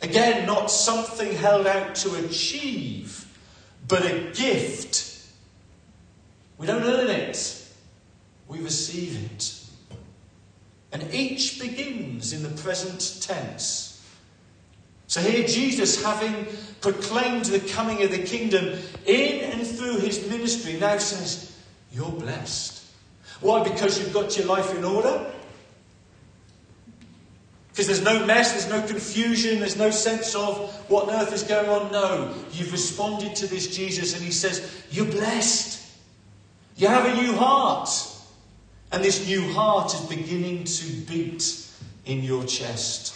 Again, 0.00 0.46
not 0.46 0.70
something 0.70 1.34
held 1.34 1.66
out 1.66 1.94
to 1.96 2.14
achieve 2.24 3.26
but 3.90 4.06
a 4.06 4.30
gift. 4.32 5.26
We 6.56 6.66
don't 6.66 6.84
earn 6.84 7.10
it, 7.10 7.66
we 8.48 8.60
receive 8.60 9.22
it. 9.32 9.56
And 10.92 11.12
each 11.12 11.60
begins 11.60 12.32
in 12.32 12.42
the 12.42 12.62
present 12.62 13.22
tense. 13.22 13.88
So 15.06 15.20
here, 15.20 15.46
Jesus, 15.46 16.02
having 16.02 16.46
proclaimed 16.80 17.46
the 17.46 17.60
coming 17.60 18.02
of 18.02 18.10
the 18.12 18.22
kingdom 18.22 18.78
in 19.06 19.50
and 19.50 19.66
through 19.66 19.98
his 19.98 20.28
ministry, 20.28 20.74
now 20.74 20.98
says, 20.98 21.56
You're 21.92 22.10
blessed. 22.10 22.84
Why? 23.40 23.64
Because 23.64 23.98
you've 23.98 24.12
got 24.12 24.36
your 24.36 24.46
life 24.46 24.74
in 24.76 24.84
order? 24.84 25.32
Because 27.70 27.86
there's 27.86 28.02
no 28.02 28.24
mess, 28.26 28.52
there's 28.52 28.68
no 28.68 28.86
confusion, 28.86 29.60
there's 29.60 29.76
no 29.76 29.90
sense 29.90 30.34
of 30.34 30.56
what 30.90 31.08
on 31.08 31.14
earth 31.14 31.32
is 31.32 31.42
going 31.42 31.68
on. 31.68 31.92
No, 31.92 32.34
you've 32.52 32.72
responded 32.72 33.36
to 33.36 33.46
this 33.46 33.74
Jesus 33.74 34.14
and 34.14 34.22
he 34.22 34.32
says, 34.32 34.84
You're 34.90 35.06
blessed. 35.06 35.80
You 36.76 36.88
have 36.88 37.06
a 37.06 37.22
new 37.22 37.34
heart. 37.34 37.88
And 38.92 39.04
this 39.04 39.26
new 39.26 39.52
heart 39.52 39.94
is 39.94 40.00
beginning 40.00 40.64
to 40.64 40.92
beat 41.02 41.68
in 42.06 42.24
your 42.24 42.44
chest. 42.44 43.14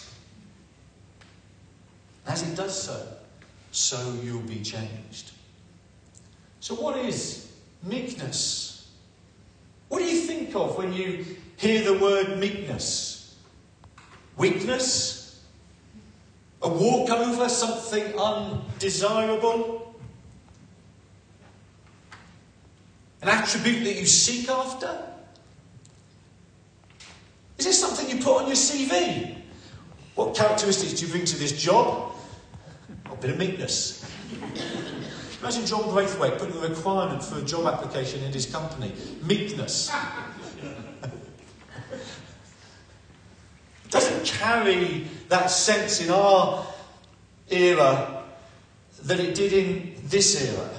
As 2.27 2.49
it 2.49 2.55
does 2.55 2.81
so, 2.81 3.07
so 3.73 4.17
you'll 4.23 4.41
be 4.43 4.63
changed. 4.63 5.33
So, 6.61 6.75
what 6.75 6.97
is 6.97 7.53
meekness? 7.83 8.89
What 9.89 9.99
do 9.99 10.05
you 10.05 10.21
think 10.23 10.55
of 10.55 10.79
when 10.79 10.93
you 10.93 11.25
hear 11.57 11.83
the 11.83 11.99
word 11.99 12.39
meekness? 12.39 13.14
Weakness? 14.37 15.45
A 16.63 16.69
walkover, 16.69 17.49
something 17.49 18.19
undesirable? 18.19 19.95
An 23.23 23.29
attribute 23.29 23.85
that 23.85 23.97
you 23.97 24.07
seek 24.07 24.49
after? 24.51 25.03
Is 27.59 27.65
this 27.65 27.81
something 27.81 28.09
you 28.09 28.23
put 28.23 28.43
on 28.43 28.47
your 28.47 28.57
CV? 28.57 29.37
What 30.15 30.35
characteristics 30.37 30.93
do 30.93 31.07
you 31.07 31.13
bring 31.13 31.25
to 31.25 31.39
this 31.39 31.53
job? 31.53 32.13
A 33.11 33.17
bit 33.17 33.31
of 33.31 33.39
meekness. 33.39 34.05
Imagine 35.41 35.65
John 35.65 35.91
Braithwaite 35.91 36.39
putting 36.39 36.57
a 36.57 36.69
requirement 36.69 37.23
for 37.23 37.39
a 37.39 37.43
job 37.43 37.65
application 37.67 38.23
in 38.23 38.33
his 38.33 38.45
company 38.45 38.93
meekness. 39.23 39.91
it 41.05 41.11
doesn't 43.91 44.13
carry 44.25 45.07
that 45.29 45.51
sense 45.51 46.01
in 46.01 46.11
our 46.11 46.67
era 47.51 48.23
that 49.03 49.21
it 49.21 49.35
did 49.35 49.53
in 49.53 49.95
this 50.05 50.51
era. 50.51 50.71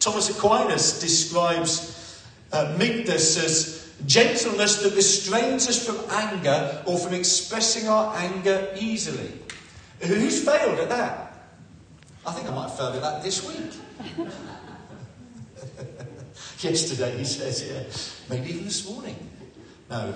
Thomas 0.00 0.30
Aquinas 0.30 1.00
describes 1.00 2.24
uh, 2.52 2.74
meekness 2.78 3.36
as 3.42 3.92
gentleness 4.06 4.82
that 4.82 4.94
restrains 4.94 5.68
us 5.68 5.84
from 5.84 5.98
anger 6.10 6.82
or 6.86 6.98
from 6.98 7.14
expressing 7.14 7.88
our 7.88 8.14
anger 8.16 8.68
easily. 8.78 9.30
Who's 10.00 10.44
failed 10.44 10.78
at 10.80 10.88
that? 10.88 11.32
I 12.26 12.32
think 12.32 12.48
I 12.48 12.54
might 12.54 12.68
have 12.68 12.76
failed 12.76 12.96
at 12.96 13.02
that 13.02 13.22
this 13.22 13.46
week. 13.46 13.72
Yesterday, 16.60 17.18
he 17.18 17.24
says, 17.24 17.64
yeah, 17.66 17.82
maybe 18.30 18.50
even 18.50 18.64
this 18.64 18.88
morning. 18.88 19.16
No, 19.90 20.14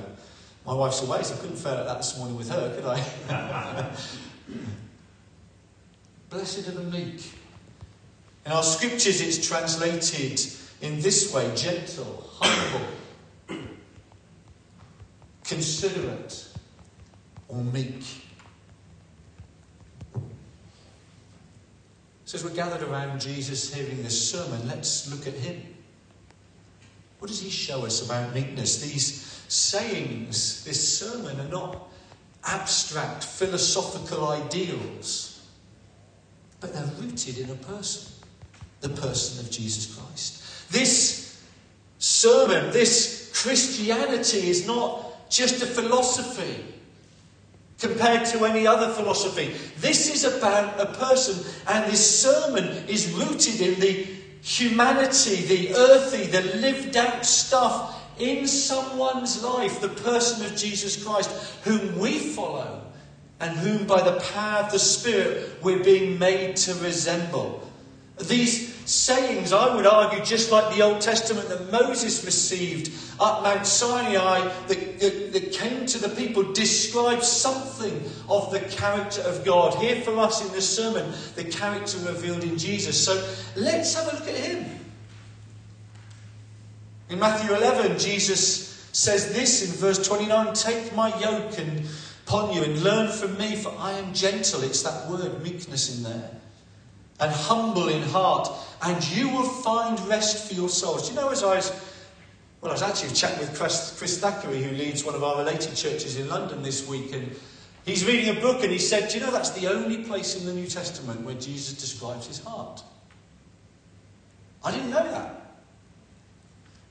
my 0.66 0.74
wife's 0.74 1.00
away, 1.02 1.22
so 1.22 1.34
I 1.34 1.38
couldn't 1.38 1.56
fail 1.56 1.74
at 1.74 1.86
that 1.86 1.98
this 1.98 2.18
morning 2.18 2.36
with 2.36 2.50
her, 2.50 2.74
could 2.74 2.84
I? 2.84 3.90
Blessed 6.30 6.68
are 6.68 6.72
the 6.72 6.82
meek. 6.82 7.32
In 8.44 8.52
our 8.52 8.64
scriptures, 8.64 9.20
it's 9.20 9.46
translated 9.46 10.40
in 10.80 11.00
this 11.00 11.32
way 11.32 11.54
gentle, 11.54 12.28
humble, 12.34 12.86
considerate, 15.44 16.48
or 17.48 17.62
meek. 17.62 18.02
So, 22.24 22.38
as 22.38 22.44
we're 22.44 22.50
gathered 22.50 22.82
around 22.82 23.20
Jesus 23.20 23.72
hearing 23.72 24.02
this 24.02 24.30
sermon, 24.30 24.66
let's 24.66 25.08
look 25.12 25.28
at 25.28 25.34
him. 25.34 25.75
What 27.18 27.28
does 27.28 27.40
he 27.40 27.50
show 27.50 27.86
us 27.86 28.04
about 28.04 28.34
meekness? 28.34 28.80
These 28.80 29.42
sayings, 29.48 30.64
this 30.64 30.98
sermon, 30.98 31.40
are 31.40 31.48
not 31.48 31.88
abstract 32.44 33.24
philosophical 33.24 34.28
ideals, 34.28 35.46
but 36.60 36.72
they're 36.72 36.90
rooted 37.00 37.38
in 37.38 37.50
a 37.50 37.54
person, 37.54 38.12
the 38.80 38.90
person 38.90 39.44
of 39.44 39.50
Jesus 39.50 39.94
Christ. 39.96 40.70
This 40.70 41.42
sermon, 41.98 42.70
this 42.72 43.32
Christianity 43.34 44.48
is 44.48 44.66
not 44.66 45.30
just 45.30 45.62
a 45.62 45.66
philosophy 45.66 46.64
compared 47.78 48.26
to 48.26 48.44
any 48.44 48.66
other 48.66 48.92
philosophy. 48.92 49.54
This 49.78 50.12
is 50.14 50.24
about 50.24 50.80
a 50.80 50.86
person, 50.86 51.44
and 51.68 51.90
this 51.90 52.22
sermon 52.22 52.64
is 52.88 53.12
rooted 53.12 53.60
in 53.60 53.80
the 53.80 54.15
humanity, 54.46 55.42
the 55.42 55.74
earthy, 55.74 56.26
the 56.26 56.40
lived 56.58 56.96
out 56.96 57.26
stuff 57.26 58.00
in 58.20 58.46
someone's 58.46 59.42
life, 59.42 59.80
the 59.80 59.88
person 59.88 60.46
of 60.46 60.56
Jesus 60.56 61.02
Christ, 61.04 61.30
whom 61.64 61.98
we 61.98 62.18
follow, 62.18 62.82
and 63.40 63.58
whom 63.58 63.88
by 63.88 64.00
the 64.00 64.20
power 64.20 64.62
of 64.62 64.70
the 64.70 64.78
Spirit 64.78 65.58
we're 65.62 65.82
being 65.82 66.16
made 66.20 66.54
to 66.56 66.74
resemble. 66.76 67.68
These 68.20 68.75
sayings, 68.88 69.52
I 69.52 69.74
would 69.74 69.86
argue, 69.86 70.24
just 70.24 70.50
like 70.50 70.74
the 70.74 70.82
Old 70.82 71.00
Testament 71.00 71.48
that 71.48 71.70
Moses 71.70 72.24
received 72.24 72.88
at 73.20 73.42
Mount 73.42 73.66
Sinai, 73.66 74.40
that, 74.68 75.00
that, 75.00 75.32
that, 75.32 75.52
came 75.52 75.86
to 75.86 75.98
the 75.98 76.08
people, 76.10 76.52
describe 76.52 77.22
something 77.22 78.02
of 78.28 78.50
the 78.50 78.60
character 78.60 79.22
of 79.22 79.44
God. 79.44 79.74
Here 79.74 80.00
for 80.02 80.18
us 80.18 80.46
in 80.46 80.52
this 80.52 80.76
sermon, 80.76 81.12
the 81.34 81.44
character 81.44 81.98
revealed 81.98 82.44
in 82.44 82.58
Jesus. 82.58 83.02
So 83.02 83.14
let's 83.56 83.94
have 83.94 84.12
a 84.12 84.16
look 84.16 84.28
at 84.28 84.36
him. 84.36 84.64
In 87.08 87.18
Matthew 87.18 87.54
11, 87.54 87.98
Jesus 87.98 88.88
says 88.92 89.32
this 89.32 89.68
in 89.68 89.76
verse 89.78 90.06
29 90.06 90.54
Take 90.54 90.94
my 90.94 91.08
yoke 91.20 91.58
and 91.58 91.82
upon 92.26 92.52
you 92.52 92.62
and 92.62 92.82
learn 92.82 93.12
from 93.12 93.38
me, 93.38 93.56
for 93.56 93.72
I 93.78 93.92
am 93.92 94.12
gentle. 94.12 94.62
It's 94.62 94.82
that 94.82 95.08
word 95.08 95.42
meekness 95.42 95.96
in 95.96 96.04
there 96.04 96.30
and 97.20 97.32
humble 97.32 97.88
in 97.88 98.02
heart, 98.02 98.48
and 98.82 99.08
you 99.10 99.28
will 99.28 99.48
find 99.48 99.98
rest 100.00 100.48
for 100.48 100.54
your 100.54 100.68
souls. 100.68 101.08
Do 101.08 101.14
you 101.14 101.20
know, 101.20 101.30
as 101.30 101.42
I 101.42 101.56
was, 101.56 101.70
well, 102.60 102.70
I 102.70 102.74
was 102.74 102.82
actually 102.82 103.14
chatting 103.14 103.38
with 103.38 103.56
Chris, 103.56 103.96
Chris 103.98 104.18
Thackeray, 104.18 104.62
who 104.62 104.76
leads 104.76 105.04
one 105.04 105.14
of 105.14 105.22
our 105.22 105.38
related 105.38 105.74
churches 105.74 106.18
in 106.18 106.28
London 106.28 106.62
this 106.62 106.86
week, 106.86 107.12
and 107.12 107.34
he's 107.84 108.04
reading 108.04 108.36
a 108.36 108.40
book, 108.40 108.62
and 108.62 108.70
he 108.70 108.78
said, 108.78 109.08
Do 109.08 109.18
you 109.18 109.24
know 109.24 109.30
that's 109.30 109.50
the 109.50 109.68
only 109.68 110.04
place 110.04 110.38
in 110.38 110.46
the 110.46 110.52
New 110.52 110.66
Testament 110.66 111.22
where 111.22 111.36
Jesus 111.36 111.74
describes 111.74 112.26
his 112.26 112.42
heart? 112.42 112.82
I 114.62 114.70
didn't 114.70 114.90
know 114.90 115.10
that. 115.10 115.42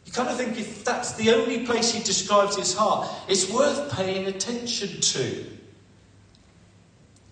You 0.06 0.12
kind 0.12 0.30
of 0.30 0.38
think 0.38 0.58
if 0.58 0.86
that's 0.86 1.14
the 1.14 1.32
only 1.34 1.66
place 1.66 1.92
he 1.92 2.04
describes 2.04 2.56
his 2.56 2.74
heart, 2.74 3.10
it's 3.28 3.52
worth 3.52 3.92
paying 3.92 4.28
attention 4.28 5.02
to. 5.02 5.55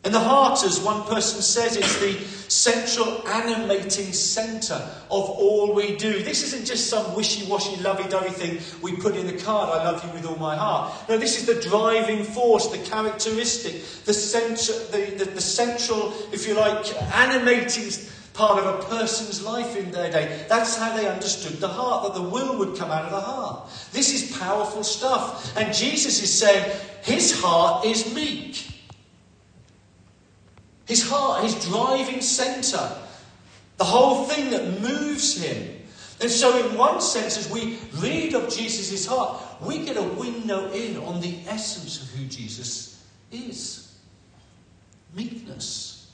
And 0.06 0.14
the 0.14 0.20
heart, 0.20 0.64
as 0.66 0.82
one 0.82 1.04
person 1.04 1.42
says, 1.42 1.78
it's 1.78 1.98
the 2.00 2.14
central 2.50 3.26
animating 3.26 4.12
centre 4.12 4.82
of 5.10 5.30
all 5.30 5.74
we 5.74 5.96
do. 5.96 6.22
This 6.22 6.44
isn't 6.44 6.66
just 6.66 6.90
some 6.90 7.16
wishy 7.16 7.50
washy, 7.50 7.82
lovey 7.82 8.10
dovey 8.10 8.30
thing 8.30 8.60
we 8.82 8.98
put 8.98 9.16
in 9.16 9.28
the 9.28 9.42
card, 9.42 9.70
I 9.70 9.84
love 9.86 10.04
you 10.04 10.12
with 10.12 10.26
all 10.26 10.36
my 10.36 10.58
heart. 10.58 10.94
No, 11.08 11.18
this 11.18 11.40
is 11.40 11.46
the 11.46 11.62
driving 11.70 12.26
force, 12.26 12.68
the 12.68 12.80
characteristic, 12.80 13.82
the, 14.04 14.14
central, 14.14 14.78
the, 14.92 15.24
the, 15.24 15.32
the 15.32 15.42
central, 15.42 16.14
if 16.34 16.46
you 16.48 16.56
like, 16.56 16.86
animating 17.16 17.92
part 18.34 18.62
of 18.62 18.80
a 18.80 18.84
person's 18.90 19.42
life 19.42 19.78
in 19.78 19.92
their 19.92 20.12
day. 20.12 20.46
That's 20.50 20.76
how 20.78 20.98
they 20.98 21.08
understood 21.08 21.62
the 21.62 21.70
heart, 21.70 22.04
that 22.04 22.20
the 22.20 22.28
will 22.28 22.58
would 22.58 22.78
come 22.78 22.92
out 22.92 23.06
of 23.06 23.12
the 23.12 23.22
heart. 23.22 23.70
This 23.94 24.14
is 24.14 24.38
powerful 24.38 24.84
stuff. 24.84 25.56
And 25.56 25.74
Jesus 25.74 26.22
is 26.22 26.34
saying 26.38 26.78
his 27.04 27.40
heart 27.42 27.86
is 27.86 28.14
meek. 28.14 28.73
His 30.86 31.10
heart, 31.10 31.44
his 31.44 31.66
driving 31.66 32.22
centre, 32.22 32.90
the 33.78 33.84
whole 33.84 34.26
thing 34.26 34.52
that 34.52 34.82
moves 34.82 35.42
him. 35.42 35.80
And 36.22 36.30
so, 36.30 36.58
in 36.58 36.78
one 36.78 37.02
sense, 37.02 37.38
as 37.38 37.50
we 37.50 37.80
read 37.96 38.34
of 38.34 38.54
Jesus' 38.54 39.06
heart, 39.06 39.42
we 39.62 39.86
get 39.86 39.98
a 39.98 40.04
window 40.04 40.72
in 40.72 40.98
on 40.98 41.22
the 41.22 41.38
essence 41.48 42.02
of 42.02 42.10
who 42.10 42.26
Jesus 42.26 43.04
is 43.32 43.84
meekness. 45.16 46.12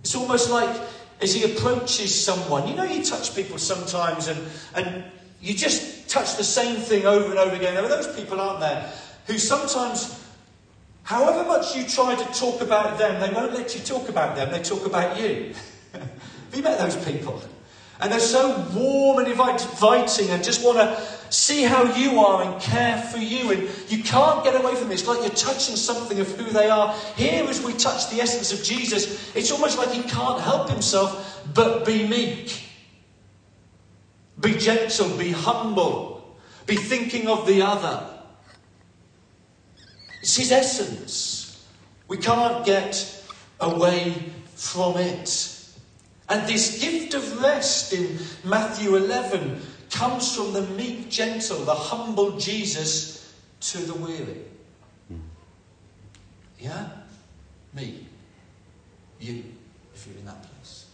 It's 0.00 0.14
almost 0.14 0.50
like 0.50 0.80
as 1.20 1.34
he 1.34 1.44
approaches 1.44 2.14
someone, 2.14 2.68
you 2.68 2.74
know, 2.74 2.84
you 2.84 3.02
touch 3.02 3.34
people 3.34 3.58
sometimes 3.58 4.28
and, 4.28 4.38
and 4.74 5.04
you 5.40 5.54
just 5.54 6.08
touch 6.08 6.36
the 6.36 6.44
same 6.44 6.76
thing 6.76 7.06
over 7.06 7.30
and 7.30 7.38
over 7.38 7.56
again. 7.56 7.74
There 7.74 7.84
are 7.84 7.88
those 7.88 8.14
people, 8.14 8.40
aren't 8.40 8.60
there, 8.60 8.92
who 9.26 9.38
sometimes 9.38 10.25
However 11.06 11.44
much 11.44 11.76
you 11.76 11.86
try 11.86 12.16
to 12.16 12.24
talk 12.34 12.60
about 12.60 12.98
them, 12.98 13.20
they 13.20 13.32
won't 13.32 13.54
let 13.54 13.76
you 13.76 13.80
talk 13.80 14.08
about 14.08 14.34
them, 14.34 14.50
they 14.50 14.60
talk 14.60 14.86
about 14.86 15.20
you. 15.20 15.54
Have 15.92 16.10
you 16.52 16.64
met 16.64 16.80
those 16.80 16.96
people? 16.96 17.40
And 18.00 18.10
they're 18.10 18.18
so 18.18 18.66
warm 18.74 19.20
and 19.20 19.28
inviting 19.28 20.30
and 20.30 20.42
just 20.42 20.64
want 20.64 20.78
to 20.78 21.00
see 21.30 21.62
how 21.62 21.84
you 21.94 22.18
are 22.18 22.42
and 22.42 22.60
care 22.60 22.98
for 22.98 23.18
you. 23.18 23.52
And 23.52 23.68
you 23.88 24.02
can't 24.02 24.42
get 24.42 24.60
away 24.60 24.74
from 24.74 24.90
it. 24.90 24.94
It's 24.94 25.06
like 25.06 25.20
you're 25.20 25.30
touching 25.30 25.76
something 25.76 26.18
of 26.18 26.28
who 26.32 26.50
they 26.50 26.68
are. 26.68 26.92
Here, 27.14 27.44
as 27.44 27.62
we 27.62 27.72
touch 27.74 28.10
the 28.10 28.20
essence 28.20 28.52
of 28.52 28.64
Jesus, 28.64 29.32
it's 29.36 29.52
almost 29.52 29.78
like 29.78 29.90
he 29.90 30.02
can't 30.02 30.40
help 30.40 30.68
himself 30.68 31.40
but 31.54 31.86
be 31.86 32.04
meek, 32.08 32.62
be 34.40 34.58
gentle, 34.58 35.16
be 35.16 35.30
humble, 35.30 36.36
be 36.66 36.74
thinking 36.74 37.28
of 37.28 37.46
the 37.46 37.62
other. 37.62 38.15
It's 40.26 40.34
his 40.34 40.50
essence. 40.50 41.64
We 42.08 42.16
can't 42.16 42.66
get 42.66 43.22
away 43.60 44.32
from 44.56 44.96
it. 44.96 45.56
And 46.28 46.48
this 46.48 46.80
gift 46.80 47.14
of 47.14 47.40
rest 47.40 47.92
in 47.92 48.18
Matthew 48.42 48.96
11 48.96 49.62
comes 49.88 50.34
from 50.34 50.52
the 50.52 50.62
meek, 50.62 51.10
gentle, 51.10 51.58
the 51.58 51.76
humble 51.76 52.38
Jesus 52.38 53.36
to 53.60 53.78
the 53.78 53.94
weary. 53.94 54.40
Yeah? 56.58 56.88
Me. 57.72 58.04
You, 59.20 59.44
if 59.94 60.08
you're 60.08 60.18
in 60.18 60.24
that 60.24 60.44
place. 60.50 60.86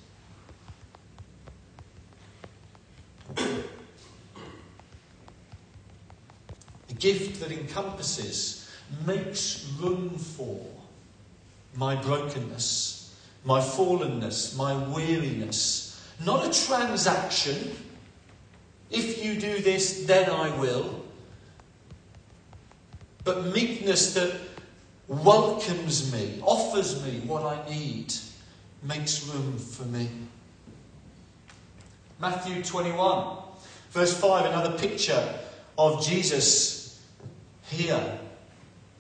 A 6.91 6.93
gift 6.93 7.41
that 7.41 7.51
encompasses 7.51 8.62
makes 9.07 9.69
room 9.81 10.11
for 10.11 10.61
my 11.75 11.97
brokenness, 11.97 13.15
my 13.45 13.61
fallenness, 13.61 14.57
my 14.57 14.77
weariness. 14.89 15.89
Not 16.25 16.47
a 16.47 16.67
transaction. 16.67 17.77
If 18.91 19.25
you 19.25 19.41
do 19.41 19.61
this, 19.61 20.05
then 20.07 20.31
I 20.31 20.57
will. 20.59 21.05
But 23.25 23.47
meekness 23.47 24.15
that 24.15 24.39
welcomes 25.09 26.13
me, 26.13 26.41
offers 26.43 27.05
me 27.05 27.21
what 27.21 27.45
I 27.45 27.69
need, 27.71 28.13
makes 28.83 29.27
room 29.29 29.59
for 29.59 29.85
me. 29.85 30.09
Matthew 32.21 32.63
21, 32.63 33.37
verse 33.91 34.19
5, 34.21 34.47
another 34.47 34.79
picture 34.79 35.39
of 35.79 36.05
Jesus 36.05 37.03
here. 37.65 38.19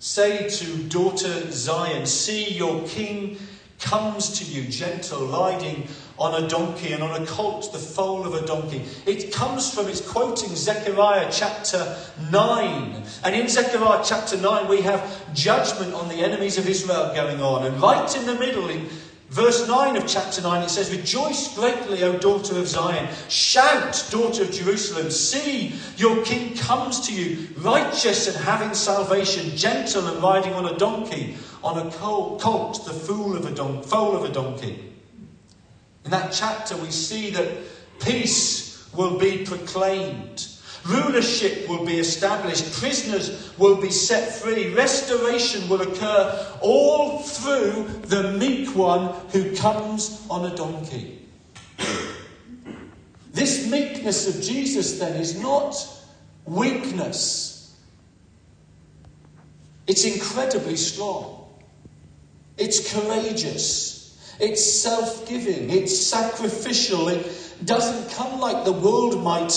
Say 0.02 0.48
to 0.48 0.82
daughter 0.88 1.52
Zion, 1.52 2.06
See 2.06 2.54
your 2.54 2.82
king 2.88 3.38
comes 3.78 4.36
to 4.40 4.44
you, 4.44 4.64
gentle, 4.68 5.28
riding 5.28 5.86
on 6.18 6.42
a 6.42 6.48
donkey 6.48 6.92
and 6.92 7.04
on 7.04 7.22
a 7.22 7.24
colt, 7.24 7.72
the 7.72 7.78
foal 7.78 8.26
of 8.26 8.34
a 8.34 8.44
donkey. 8.44 8.84
It 9.06 9.32
comes 9.32 9.72
from, 9.72 9.86
it's 9.86 10.00
quoting 10.00 10.56
Zechariah 10.56 11.28
chapter 11.30 11.96
9. 12.32 13.04
And 13.22 13.34
in 13.36 13.46
Zechariah 13.48 14.02
chapter 14.04 14.36
9, 14.36 14.68
we 14.68 14.80
have 14.80 15.34
judgment 15.34 15.94
on 15.94 16.08
the 16.08 16.16
enemies 16.16 16.58
of 16.58 16.68
Israel 16.68 17.14
going 17.14 17.40
on. 17.40 17.64
And 17.64 17.80
right 17.80 18.16
in 18.16 18.26
the 18.26 18.34
middle, 18.34 18.70
in 18.70 18.88
Verse 19.32 19.66
9 19.66 19.96
of 19.96 20.06
chapter 20.06 20.42
9, 20.42 20.62
it 20.62 20.68
says, 20.68 20.94
Rejoice 20.94 21.54
greatly, 21.54 22.02
O 22.02 22.18
daughter 22.18 22.58
of 22.58 22.68
Zion. 22.68 23.08
Shout, 23.30 24.06
daughter 24.10 24.42
of 24.42 24.52
Jerusalem. 24.52 25.10
See, 25.10 25.72
your 25.96 26.22
king 26.22 26.54
comes 26.54 27.00
to 27.06 27.14
you, 27.14 27.48
righteous 27.56 28.28
and 28.28 28.36
having 28.36 28.74
salvation, 28.74 29.56
gentle 29.56 30.06
and 30.06 30.22
riding 30.22 30.52
on 30.52 30.66
a 30.66 30.76
donkey, 30.76 31.36
on 31.64 31.78
a 31.78 31.90
colt, 31.92 32.84
the 32.84 32.92
fool 32.92 33.34
of 33.34 33.46
a 33.46 33.54
don- 33.54 33.82
foal 33.82 34.14
of 34.14 34.24
a 34.28 34.32
donkey. 34.34 34.92
In 36.04 36.10
that 36.10 36.32
chapter, 36.32 36.76
we 36.76 36.90
see 36.90 37.30
that 37.30 37.48
peace 38.00 38.86
will 38.92 39.18
be 39.18 39.46
proclaimed. 39.46 40.46
Rulership 40.84 41.68
will 41.68 41.84
be 41.84 41.98
established. 41.98 42.72
Prisoners 42.80 43.56
will 43.56 43.80
be 43.80 43.90
set 43.90 44.32
free. 44.32 44.74
Restoration 44.74 45.68
will 45.68 45.82
occur 45.82 46.56
all 46.60 47.20
through 47.20 47.84
the 48.06 48.32
meek 48.32 48.74
one 48.74 49.14
who 49.30 49.54
comes 49.54 50.24
on 50.28 50.50
a 50.50 50.56
donkey. 50.56 51.28
this 53.32 53.70
meekness 53.70 54.28
of 54.28 54.42
Jesus, 54.42 54.98
then, 54.98 55.20
is 55.20 55.40
not 55.40 55.76
weakness, 56.44 57.76
it's 59.86 60.04
incredibly 60.04 60.76
strong, 60.76 61.48
it's 62.58 62.92
courageous. 62.92 63.92
It's 64.40 64.64
self 64.64 65.28
giving, 65.28 65.70
it's 65.70 65.96
sacrificial, 65.96 67.08
it 67.08 67.54
doesn't 67.64 68.12
come 68.16 68.40
like 68.40 68.64
the 68.64 68.72
world 68.72 69.22
might 69.22 69.52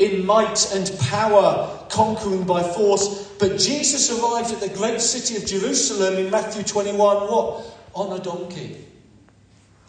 in 0.00 0.24
might 0.24 0.74
and 0.74 0.90
power, 0.98 1.86
conquering 1.90 2.44
by 2.44 2.62
force. 2.62 3.28
But 3.38 3.58
Jesus 3.58 4.10
arrived 4.10 4.52
at 4.52 4.60
the 4.60 4.74
great 4.76 5.00
city 5.00 5.36
of 5.36 5.46
Jerusalem 5.46 6.14
in 6.14 6.30
Matthew 6.30 6.62
21, 6.62 6.96
what? 6.98 7.78
On 7.94 8.18
a 8.18 8.22
donkey. 8.22 8.86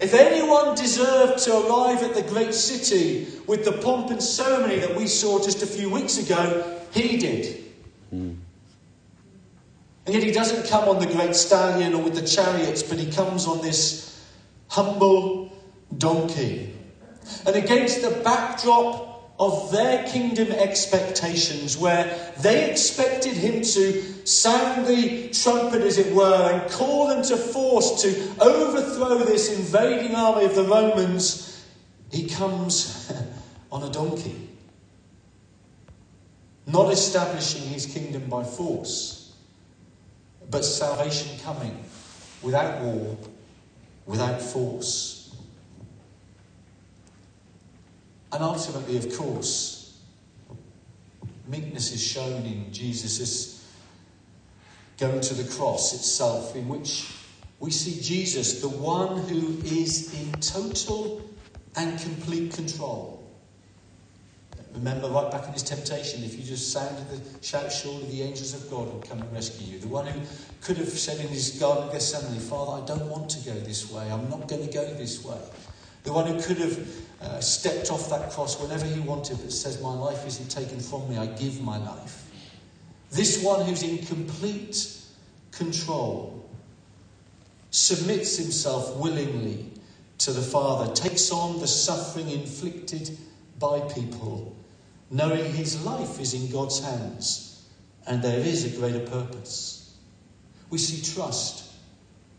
If 0.01 0.13
anyone 0.13 0.75
deserved 0.75 1.43
to 1.43 1.53
arrive 1.53 2.03
at 2.03 2.15
the 2.15 2.23
great 2.23 2.53
city 2.53 3.27
with 3.47 3.63
the 3.63 3.71
pomp 3.71 4.09
and 4.09 4.21
ceremony 4.21 4.79
that 4.79 4.95
we 4.95 5.07
saw 5.07 5.41
just 5.41 5.61
a 5.61 5.67
few 5.67 5.89
weeks 5.89 6.17
ago, 6.17 6.79
he 6.91 7.17
did. 7.17 7.63
Mm. 8.13 8.35
And 10.05 10.15
yet 10.15 10.23
he 10.23 10.31
doesn't 10.31 10.67
come 10.67 10.89
on 10.89 10.99
the 10.99 11.05
great 11.05 11.35
stallion 11.35 11.93
or 11.93 12.01
with 12.01 12.15
the 12.15 12.25
chariots, 12.25 12.81
but 12.81 12.97
he 12.97 13.11
comes 13.11 13.45
on 13.45 13.61
this 13.61 14.25
humble 14.67 15.55
donkey. 15.97 16.73
And 17.45 17.55
against 17.55 18.01
the 18.01 18.09
backdrop 18.23 19.10
of 19.41 19.71
their 19.71 20.03
kingdom 20.03 20.51
expectations, 20.51 21.75
where 21.75 22.31
they 22.41 22.69
expected 22.69 23.33
him 23.33 23.63
to 23.63 24.27
sound 24.27 24.85
the 24.85 25.29
trumpet, 25.29 25.81
as 25.81 25.97
it 25.97 26.13
were, 26.13 26.51
and 26.51 26.71
call 26.71 27.07
them 27.07 27.23
to 27.23 27.35
force 27.35 28.03
to 28.03 28.35
overthrow 28.39 29.17
this 29.17 29.51
invading 29.57 30.13
army 30.13 30.45
of 30.45 30.53
the 30.53 30.63
Romans, 30.63 31.65
he 32.11 32.29
comes 32.29 33.11
on 33.71 33.81
a 33.81 33.89
donkey. 33.89 34.47
Not 36.67 36.93
establishing 36.93 37.63
his 37.63 37.87
kingdom 37.87 38.29
by 38.29 38.43
force, 38.43 39.33
but 40.51 40.63
salvation 40.63 41.39
coming 41.39 41.83
without 42.43 42.79
war, 42.83 43.17
without 44.05 44.39
force. 44.39 45.20
And 48.33 48.43
ultimately, 48.43 48.97
of 48.97 49.15
course, 49.17 49.99
meekness 51.47 51.91
is 51.91 52.01
shown 52.05 52.45
in 52.45 52.71
Jesus' 52.71 53.67
going 54.97 55.19
to 55.19 55.33
the 55.33 55.51
cross 55.55 55.93
itself, 55.93 56.55
in 56.55 56.67
which 56.67 57.11
we 57.59 57.71
see 57.71 58.01
Jesus, 58.01 58.61
the 58.61 58.69
one 58.69 59.17
who 59.27 59.57
is 59.65 60.13
in 60.19 60.31
total 60.39 61.21
and 61.75 61.99
complete 61.99 62.53
control. 62.53 63.21
Remember, 64.73 65.09
right 65.09 65.29
back 65.29 65.45
in 65.47 65.53
his 65.53 65.63
temptation, 65.63 66.23
if 66.23 66.37
you 66.37 66.43
just 66.43 66.71
sounded 66.71 67.09
the 67.09 67.43
shout, 67.45 67.71
surely 67.71 68.05
the 68.05 68.21
angels 68.21 68.53
of 68.53 68.69
God 68.69 68.93
would 68.93 69.07
come 69.07 69.21
and 69.21 69.33
rescue 69.33 69.73
you. 69.73 69.79
The 69.79 69.87
one 69.87 70.07
who 70.07 70.21
could 70.61 70.77
have 70.77 70.87
said 70.87 71.19
in 71.19 71.27
his 71.27 71.59
garden 71.59 71.85
of 71.85 71.91
Gethsemane, 71.91 72.39
Father, 72.39 72.81
I 72.81 72.85
don't 72.85 73.09
want 73.09 73.29
to 73.31 73.39
go 73.45 73.53
this 73.59 73.91
way. 73.91 74.09
I'm 74.09 74.29
not 74.29 74.47
going 74.47 74.65
to 74.65 74.73
go 74.73 74.85
this 74.93 75.25
way. 75.25 75.37
The 76.03 76.13
one 76.13 76.27
who 76.27 76.41
could 76.41 76.57
have 76.57 76.87
uh, 77.21 77.39
stepped 77.39 77.91
off 77.91 78.09
that 78.09 78.31
cross 78.31 78.59
whenever 78.61 78.85
he 78.85 78.99
wanted, 78.99 79.37
but 79.37 79.51
says, 79.51 79.81
My 79.81 79.93
life 79.93 80.25
isn't 80.25 80.49
taken 80.49 80.79
from 80.79 81.09
me, 81.09 81.17
I 81.17 81.27
give 81.27 81.61
my 81.61 81.77
life. 81.77 82.29
This 83.11 83.43
one 83.43 83.65
who's 83.65 83.83
in 83.83 83.99
complete 84.05 84.97
control 85.51 86.49
submits 87.69 88.37
himself 88.37 88.97
willingly 88.97 89.71
to 90.19 90.31
the 90.31 90.41
Father, 90.41 90.93
takes 90.93 91.31
on 91.31 91.59
the 91.59 91.67
suffering 91.67 92.29
inflicted 92.29 93.17
by 93.59 93.79
people, 93.79 94.55
knowing 95.09 95.51
his 95.53 95.83
life 95.83 96.19
is 96.19 96.33
in 96.33 96.51
God's 96.51 96.83
hands 96.83 97.51
and 98.07 98.21
there 98.21 98.39
is 98.39 98.65
a 98.65 98.79
greater 98.79 98.99
purpose. 98.99 99.95
We 100.69 100.77
see 100.77 101.13
trust, 101.13 101.71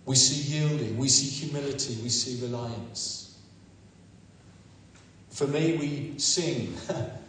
we 0.04 0.16
see 0.16 0.58
yielding, 0.58 0.96
we 0.96 1.08
see 1.08 1.46
humility, 1.46 1.98
we 2.02 2.08
see 2.08 2.44
reliance. 2.44 3.21
For 5.32 5.46
me, 5.46 5.76
we 5.78 6.18
sing, 6.18 6.74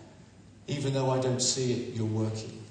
even 0.67 0.93
though 0.93 1.09
I 1.09 1.19
don't 1.19 1.41
see 1.41 1.71
it, 1.71 1.95
you're 1.95 2.05
working. 2.05 2.61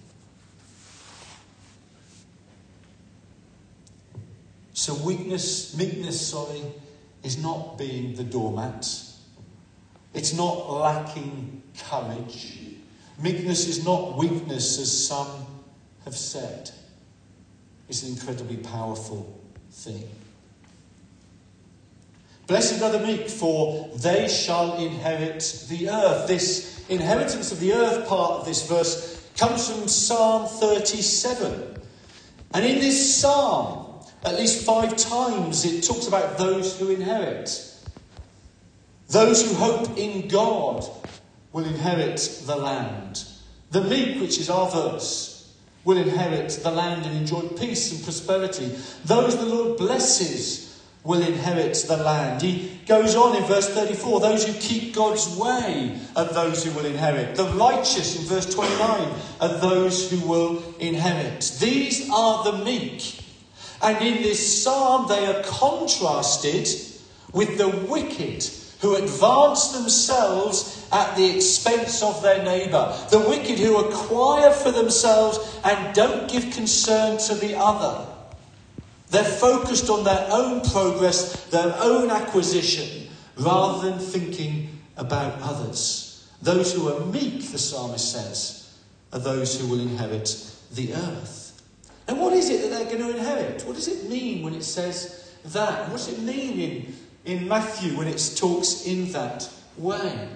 So 4.75 4.95
weakness, 4.95 5.75
meekness, 5.77 6.29
sorry, 6.29 6.63
is 7.23 7.43
not 7.43 7.79
being 7.79 8.15
the 8.15 8.25
doormat. 8.25 8.87
It's 10.13 10.35
not 10.35 10.71
lacking 10.71 11.63
courage. 11.79 12.59
Meekness 13.23 13.69
is 13.69 13.85
not 13.85 14.19
weakness, 14.19 14.79
as 14.79 15.07
some 15.07 15.47
have 16.05 16.17
said. 16.17 16.71
It's 17.89 18.03
an 18.03 18.11
incredibly 18.11 18.59
powerful 18.59 19.41
thing. 19.71 20.09
Blessed 22.47 22.83
are 22.83 22.91
the 22.91 22.99
meek, 22.99 23.29
for 23.29 23.89
they 23.97 24.29
shall 24.29 24.77
inherit 24.77 25.67
the 25.69 25.89
earth. 25.91 26.27
This 26.27 26.85
inheritance 26.89 27.53
of 27.53 27.61
the 27.61 27.73
earth 27.73 28.09
part 28.09 28.41
of 28.41 28.47
this 28.47 28.69
verse 28.69 29.29
comes 29.37 29.71
from 29.71 29.89
Psalm 29.89 30.49
37. 30.49 31.77
And 32.55 32.65
in 32.65 32.81
this 32.81 33.17
psalm, 33.17 34.05
at 34.25 34.35
least 34.35 34.65
five 34.65 34.97
times, 34.97 35.65
it 35.65 35.83
talks 35.83 36.07
about 36.07 36.37
those 36.39 36.79
who 36.79 36.91
inherit. 36.91 37.69
Those 39.09 39.47
who 39.47 39.55
hope 39.55 39.97
in 39.97 40.29
God 40.29 40.85
will 41.53 41.65
inherit 41.65 42.43
the 42.47 42.57
land. 42.57 43.25
The 43.71 43.83
meek, 43.83 44.21
which 44.21 44.39
is 44.39 44.51
our 44.51 44.71
verse, 44.71 45.55
will 45.85 45.99
inherit 45.99 46.51
the 46.63 46.71
land 46.71 47.07
and 47.07 47.17
enjoy 47.17 47.43
peace 47.59 47.93
and 47.93 48.03
prosperity. 48.03 48.67
Those 49.05 49.37
the 49.37 49.47
Lord 49.47 49.79
blesses 49.79 50.72
will 51.05 51.23
inherit 51.23 51.85
the 51.89 51.97
land. 51.97 52.43
He 52.43 52.81
goes 52.87 53.17
on 53.17 53.37
in 53.37 53.43
verse 53.45 53.69
34 53.69 54.21
those 54.21 54.47
who 54.47 54.53
keep 54.55 54.95
God's 54.95 55.37
way 55.37 55.99
are 56.15 56.27
those 56.27 56.65
who 56.65 56.71
will 56.73 56.87
inherit. 56.87 57.35
The 57.35 57.45
righteous 57.55 58.19
in 58.19 58.27
verse 58.27 58.53
29 58.55 59.13
are 59.41 59.59
those 59.59 60.11
who 60.11 60.27
will 60.27 60.63
inherit. 60.79 61.57
These 61.61 62.09
are 62.11 62.45
the 62.45 62.65
meek. 62.65 63.25
And 63.83 64.01
in 64.05 64.23
this 64.23 64.63
psalm, 64.63 65.09
they 65.09 65.27
are 65.27 65.43
contrasted 65.43 66.69
with 67.33 67.59
the 67.59 67.69
wicked 67.69 68.49
who 68.81 68.95
advance 68.97 69.69
themselves 69.69 70.87
at 70.93 71.17
the 71.17 71.37
expense 71.37 72.03
of 72.03 72.23
their 72.23 72.45
neighbour. 72.45 72.97
The 73.11 73.21
wicked 73.21 73.59
who 73.59 73.79
acquire 73.79 74.51
for 74.53 74.71
themselves 74.71 75.39
and 75.65 75.95
don't 75.95 76.31
give 76.31 76.53
concern 76.53 77.19
to 77.19 77.35
the 77.35 77.57
other. 77.57 78.12
They're 79.13 79.25
focused 79.25 79.91
on 79.91 80.05
their 80.05 80.27
own 80.31 80.63
progress, 80.63 81.45
their 81.51 81.77
own 81.81 82.11
acquisition, 82.11 83.09
rather 83.37 83.91
than 83.91 83.99
thinking 83.99 84.81
about 84.97 85.39
others. 85.43 86.27
Those 86.41 86.73
who 86.73 86.89
are 86.89 87.05
meek, 87.05 87.43
the 87.53 87.59
psalmist 87.59 88.11
says, 88.11 88.75
are 89.13 89.19
those 89.19 89.61
who 89.61 89.67
will 89.67 89.81
inherit 89.81 90.35
the 90.73 90.95
earth. 90.95 91.63
And 92.09 92.19
what 92.19 92.33
is 92.33 92.49
it 92.49 92.63
that 92.63 92.71
they're 92.71 92.99
going 92.99 93.13
to 93.13 93.19
inherit? 93.19 93.63
What 93.67 93.77
does 93.77 93.87
it 93.87 94.09
mean 94.09 94.43
when 94.43 94.55
it 94.55 94.65
says 94.65 95.31
that? 95.45 95.91
What 95.91 95.99
does 95.99 96.09
it 96.09 96.21
mean 96.21 96.59
in, 96.59 96.95
in 97.27 97.47
Matthew 97.47 97.99
when 97.99 98.09
it 98.09 98.33
talks 98.35 98.87
in 98.87 99.13
that 99.13 99.47
way? 99.77 100.27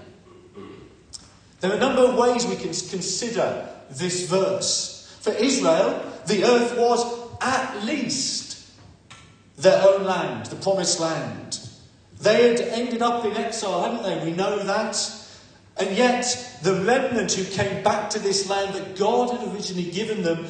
There 1.61 1.73
are 1.73 1.77
a 1.77 1.81
number 1.81 2.03
of 2.03 2.19
ways 2.19 2.45
we 2.45 2.57
can 2.57 2.75
consider 2.75 3.71
this 3.89 4.29
verse. 4.29 5.17
For 5.23 5.33
Israel, 5.33 6.05
the 6.27 6.45
earth 6.45 6.77
was 6.77 7.31
at 7.41 7.83
least 7.87 8.46
their 9.57 9.83
own 9.83 10.05
land, 10.05 10.47
the 10.47 10.57
promised 10.57 11.01
land. 11.01 11.61
They 12.21 12.51
had 12.51 12.61
ended 12.61 13.03
up 13.03 13.25
in 13.25 13.33
exile, 13.33 13.83
hadn't 13.83 14.03
they? 14.03 14.25
We 14.25 14.37
know 14.37 14.59
that. 14.63 14.97
And 15.79 15.97
yet, 15.97 16.59
the 16.63 16.75
remnant 16.85 17.33
who 17.33 17.45
came 17.45 17.83
back 17.83 18.09
to 18.11 18.19
this 18.19 18.49
land 18.49 18.75
that 18.75 18.97
God 18.97 19.39
had 19.39 19.55
originally 19.55 19.91
given 19.91 20.23
them 20.23 20.47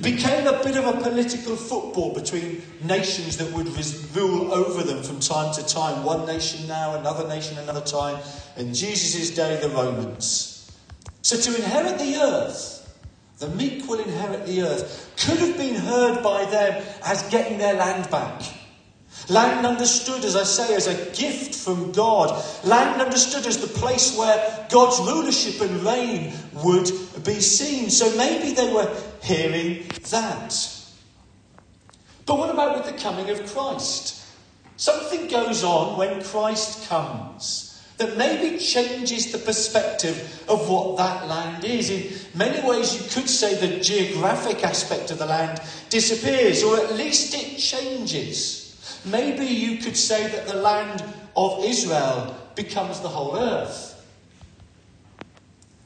became 0.00 0.46
a 0.46 0.62
bit 0.64 0.76
of 0.76 0.84
a 0.86 1.00
political 1.00 1.54
football 1.54 2.12
between 2.12 2.62
nations 2.82 3.36
that 3.36 3.52
would 3.52 3.68
rule 4.16 4.52
over 4.52 4.82
them 4.82 5.02
from 5.02 5.20
time 5.20 5.54
to 5.54 5.64
time. 5.64 6.02
One 6.04 6.26
nation 6.26 6.66
now, 6.66 6.96
another 6.98 7.28
nation 7.28 7.56
another 7.58 7.80
time. 7.80 8.20
In 8.56 8.74
Jesus' 8.74 9.30
day, 9.30 9.58
the 9.62 9.68
Romans. 9.68 10.72
So 11.22 11.36
to 11.36 11.56
inherit 11.56 11.98
the 11.98 12.16
earth, 12.16 12.83
the 13.44 13.54
meek 13.56 13.86
will 13.88 14.00
inherit 14.00 14.46
the 14.46 14.62
earth, 14.62 15.12
could 15.18 15.38
have 15.38 15.56
been 15.56 15.74
heard 15.74 16.22
by 16.22 16.44
them 16.46 16.82
as 17.04 17.22
getting 17.24 17.58
their 17.58 17.74
land 17.74 18.10
back. 18.10 18.42
Land 19.28 19.66
understood, 19.66 20.24
as 20.24 20.36
I 20.36 20.44
say, 20.44 20.74
as 20.74 20.86
a 20.86 21.16
gift 21.16 21.54
from 21.54 21.92
God. 21.92 22.44
Land 22.64 23.00
understood 23.00 23.46
as 23.46 23.58
the 23.58 23.66
place 23.66 24.16
where 24.16 24.66
God's 24.70 24.98
rulership 25.00 25.60
and 25.60 25.82
reign 25.82 26.32
would 26.64 26.90
be 27.24 27.40
seen. 27.40 27.90
So 27.90 28.14
maybe 28.16 28.54
they 28.54 28.72
were 28.72 28.94
hearing 29.22 29.86
that. 30.10 30.54
But 32.26 32.38
what 32.38 32.50
about 32.50 32.76
with 32.76 32.94
the 32.94 33.00
coming 33.00 33.30
of 33.30 33.46
Christ? 33.52 34.26
Something 34.76 35.28
goes 35.28 35.64
on 35.64 35.98
when 35.98 36.22
Christ 36.22 36.88
comes 36.88 37.63
that 37.96 38.16
maybe 38.16 38.58
changes 38.58 39.30
the 39.30 39.38
perspective 39.38 40.44
of 40.48 40.68
what 40.68 40.96
that 40.96 41.28
land 41.28 41.64
is. 41.64 41.90
In 41.90 42.12
many 42.36 42.66
ways, 42.66 42.94
you 42.94 43.08
could 43.10 43.30
say 43.30 43.54
the 43.54 43.80
geographic 43.80 44.64
aspect 44.64 45.10
of 45.10 45.18
the 45.18 45.26
land 45.26 45.60
disappears, 45.90 46.62
or 46.64 46.76
at 46.76 46.94
least 46.94 47.34
it 47.34 47.58
changes. 47.58 49.00
Maybe 49.04 49.46
you 49.46 49.78
could 49.78 49.96
say 49.96 50.26
that 50.28 50.46
the 50.46 50.56
land 50.56 51.04
of 51.36 51.64
Israel 51.64 52.36
becomes 52.54 53.00
the 53.00 53.08
whole 53.08 53.36
earth. 53.36 53.92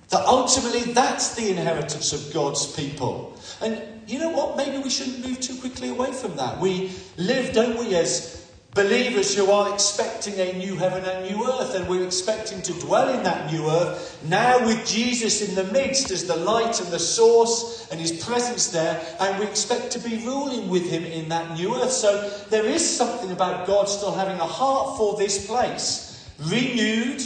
That 0.09 0.25
ultimately 0.25 0.93
that's 0.93 1.35
the 1.35 1.51
inheritance 1.51 2.15
of 2.15 2.33
God's 2.33 2.73
people. 2.73 3.37
And 3.61 3.83
you 4.07 4.19
know 4.19 4.31
what? 4.31 4.57
Maybe 4.57 4.79
we 4.79 4.89
shouldn't 4.89 5.27
move 5.27 5.41
too 5.41 5.57
quickly 5.57 5.91
away 5.91 6.13
from 6.13 6.37
that. 6.37 6.59
We 6.59 6.93
live, 7.19 7.53
don't 7.53 7.79
we, 7.79 7.95
as 7.95 8.38
Believers 8.79 9.35
who 9.35 9.51
are 9.51 9.75
expecting 9.75 10.39
a 10.39 10.53
new 10.53 10.77
heaven 10.77 11.05
and 11.05 11.29
new 11.29 11.45
earth, 11.45 11.75
and 11.75 11.89
we're 11.89 12.07
expecting 12.07 12.63
to 12.63 12.73
dwell 12.75 13.09
in 13.13 13.25
that 13.25 13.53
new 13.53 13.69
earth 13.69 14.25
now 14.29 14.65
with 14.65 14.87
Jesus 14.87 15.43
in 15.43 15.57
the 15.57 15.65
midst 15.73 16.13
as 16.13 16.29
the 16.29 16.37
light 16.37 16.81
and 16.81 16.89
the 16.93 16.99
source 17.01 17.89
and 17.91 18.01
his 18.01 18.25
presence 18.25 18.69
there, 18.69 19.05
and 19.19 19.37
we 19.41 19.47
expect 19.47 19.91
to 19.91 19.99
be 19.99 20.25
ruling 20.25 20.69
with 20.69 20.89
him 20.89 21.05
in 21.05 21.29
that 21.29 21.59
new 21.59 21.75
earth. 21.75 21.91
So 21.91 22.31
there 22.51 22.67
is 22.67 22.89
something 22.89 23.33
about 23.33 23.67
God 23.67 23.89
still 23.89 24.13
having 24.13 24.39
a 24.39 24.47
heart 24.47 24.97
for 24.97 25.17
this 25.17 25.45
place, 25.45 26.25
renewed, 26.45 27.21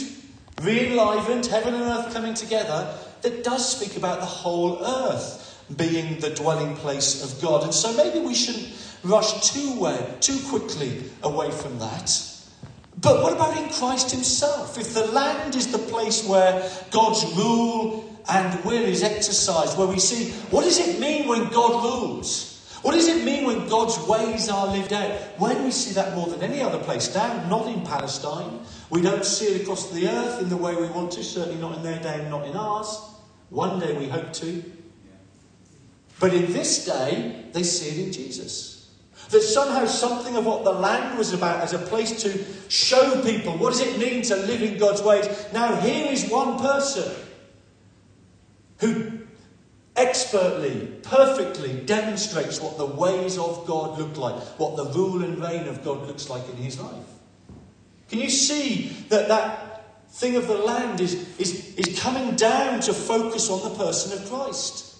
re 0.63 0.89
enlivened, 0.89 1.45
heaven 1.45 1.75
and 1.75 1.83
earth 1.83 2.15
coming 2.15 2.33
together, 2.33 2.97
that 3.21 3.43
does 3.43 3.77
speak 3.77 3.95
about 3.95 4.21
the 4.21 4.25
whole 4.25 4.83
earth 4.83 5.63
being 5.77 6.19
the 6.19 6.31
dwelling 6.31 6.75
place 6.77 7.23
of 7.23 7.39
God. 7.43 7.63
And 7.63 7.73
so 7.73 7.93
maybe 7.93 8.25
we 8.25 8.33
shouldn't 8.33 8.73
rush 9.03 9.51
too 9.51 9.79
way, 9.79 10.15
too 10.19 10.39
quickly 10.49 11.03
away 11.23 11.51
from 11.51 11.79
that. 11.79 12.11
But 13.01 13.21
what 13.21 13.33
about 13.33 13.57
in 13.57 13.69
Christ 13.69 14.11
Himself? 14.11 14.77
If 14.77 14.93
the 14.93 15.07
land 15.07 15.55
is 15.55 15.71
the 15.71 15.77
place 15.77 16.27
where 16.27 16.69
God's 16.91 17.25
rule 17.35 18.09
and 18.29 18.63
will 18.63 18.83
is 18.83 19.03
exercised, 19.03 19.77
where 19.77 19.87
we 19.87 19.99
see 19.99 20.31
what 20.49 20.63
does 20.63 20.79
it 20.79 20.99
mean 20.99 21.27
when 21.27 21.49
God 21.49 21.83
rules? 21.83 22.49
What 22.81 22.95
does 22.95 23.07
it 23.07 23.23
mean 23.23 23.45
when 23.45 23.67
God's 23.69 23.97
ways 24.07 24.49
are 24.49 24.67
lived 24.67 24.91
out? 24.91 25.11
When 25.37 25.63
we 25.63 25.71
see 25.71 25.93
that 25.93 26.15
more 26.15 26.27
than 26.27 26.43
any 26.43 26.61
other 26.61 26.79
place, 26.79 27.07
down 27.13 27.49
not 27.49 27.67
in 27.67 27.81
Palestine, 27.85 28.59
we 28.89 29.01
don't 29.01 29.23
see 29.23 29.45
it 29.45 29.61
across 29.61 29.89
the 29.91 30.07
earth 30.09 30.41
in 30.41 30.49
the 30.49 30.57
way 30.57 30.75
we 30.75 30.87
want 30.87 31.13
to, 31.13 31.23
certainly 31.23 31.59
not 31.61 31.77
in 31.77 31.83
their 31.83 31.99
day 32.01 32.19
and 32.19 32.29
not 32.29 32.45
in 32.45 32.57
ours. 32.57 32.99
One 33.49 33.79
day 33.79 33.97
we 33.97 34.09
hope 34.09 34.33
to. 34.33 34.63
But 36.19 36.33
in 36.33 36.51
this 36.51 36.85
day, 36.85 37.45
they 37.53 37.63
see 37.63 38.01
it 38.01 38.07
in 38.07 38.11
Jesus. 38.11 38.72
That 39.29 39.41
somehow 39.41 39.85
something 39.85 40.35
of 40.35 40.45
what 40.45 40.63
the 40.63 40.71
land 40.71 41.17
was 41.17 41.33
about 41.33 41.61
as 41.61 41.73
a 41.73 41.79
place 41.79 42.21
to 42.23 42.45
show 42.69 43.21
people 43.23 43.57
what 43.57 43.71
does 43.71 43.81
it 43.81 43.97
mean 43.97 44.21
to 44.23 44.35
live 44.35 44.61
in 44.61 44.77
God's 44.77 45.01
ways. 45.01 45.27
Now, 45.53 45.75
here 45.77 46.11
is 46.11 46.29
one 46.29 46.59
person 46.59 47.11
who 48.79 49.23
expertly, 49.95 50.87
perfectly 51.03 51.73
demonstrates 51.73 52.59
what 52.59 52.77
the 52.77 52.85
ways 52.85 53.37
of 53.37 53.65
God 53.65 53.97
look 53.97 54.17
like, 54.17 54.41
what 54.59 54.75
the 54.75 54.85
rule 54.85 55.23
and 55.23 55.39
reign 55.39 55.67
of 55.67 55.83
God 55.83 56.07
looks 56.07 56.29
like 56.29 56.47
in 56.49 56.57
his 56.57 56.79
life. 56.79 57.05
Can 58.09 58.19
you 58.19 58.29
see 58.29 58.87
that 59.09 59.27
that 59.27 60.09
thing 60.09 60.35
of 60.35 60.47
the 60.47 60.57
land 60.57 60.99
is, 61.01 61.39
is, 61.39 61.75
is 61.75 61.99
coming 61.99 62.35
down 62.35 62.79
to 62.81 62.93
focus 62.93 63.49
on 63.49 63.63
the 63.63 63.75
person 63.77 64.21
of 64.21 64.29
Christ? 64.29 64.95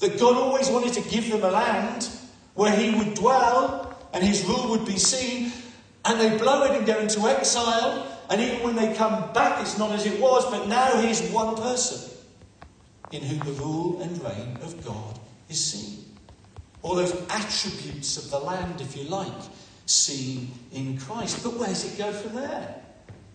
That 0.00 0.18
God 0.18 0.36
always 0.36 0.68
wanted 0.68 0.92
to 0.94 1.08
give 1.08 1.30
them 1.30 1.42
a 1.42 1.50
land 1.50 2.08
where 2.54 2.74
he 2.74 2.94
would 2.94 3.14
dwell 3.14 3.96
and 4.12 4.22
his 4.22 4.44
rule 4.44 4.68
would 4.70 4.84
be 4.84 4.98
seen, 4.98 5.52
and 6.04 6.20
they 6.20 6.36
blow 6.36 6.64
it 6.64 6.76
and 6.76 6.86
go 6.86 6.98
into 6.98 7.20
exile. 7.22 8.06
And 8.28 8.40
even 8.40 8.62
when 8.62 8.76
they 8.76 8.94
come 8.94 9.32
back, 9.32 9.60
it's 9.60 9.78
not 9.78 9.90
as 9.92 10.06
it 10.06 10.20
was, 10.20 10.44
but 10.50 10.68
now 10.68 11.00
he's 11.00 11.20
one 11.30 11.56
person 11.56 12.10
in 13.10 13.22
whom 13.22 13.38
the 13.40 13.52
rule 13.62 14.00
and 14.00 14.22
reign 14.22 14.58
of 14.62 14.84
God 14.84 15.18
is 15.48 15.62
seen. 15.62 16.04
All 16.82 16.94
those 16.94 17.14
attributes 17.30 18.16
of 18.16 18.30
the 18.30 18.38
land, 18.38 18.80
if 18.80 18.96
you 18.96 19.04
like, 19.04 19.32
seen 19.86 20.50
in 20.72 20.98
Christ. 20.98 21.42
But 21.42 21.54
where 21.54 21.68
does 21.68 21.92
it 21.92 21.98
go 21.98 22.12
from 22.12 22.34
there? 22.34 22.82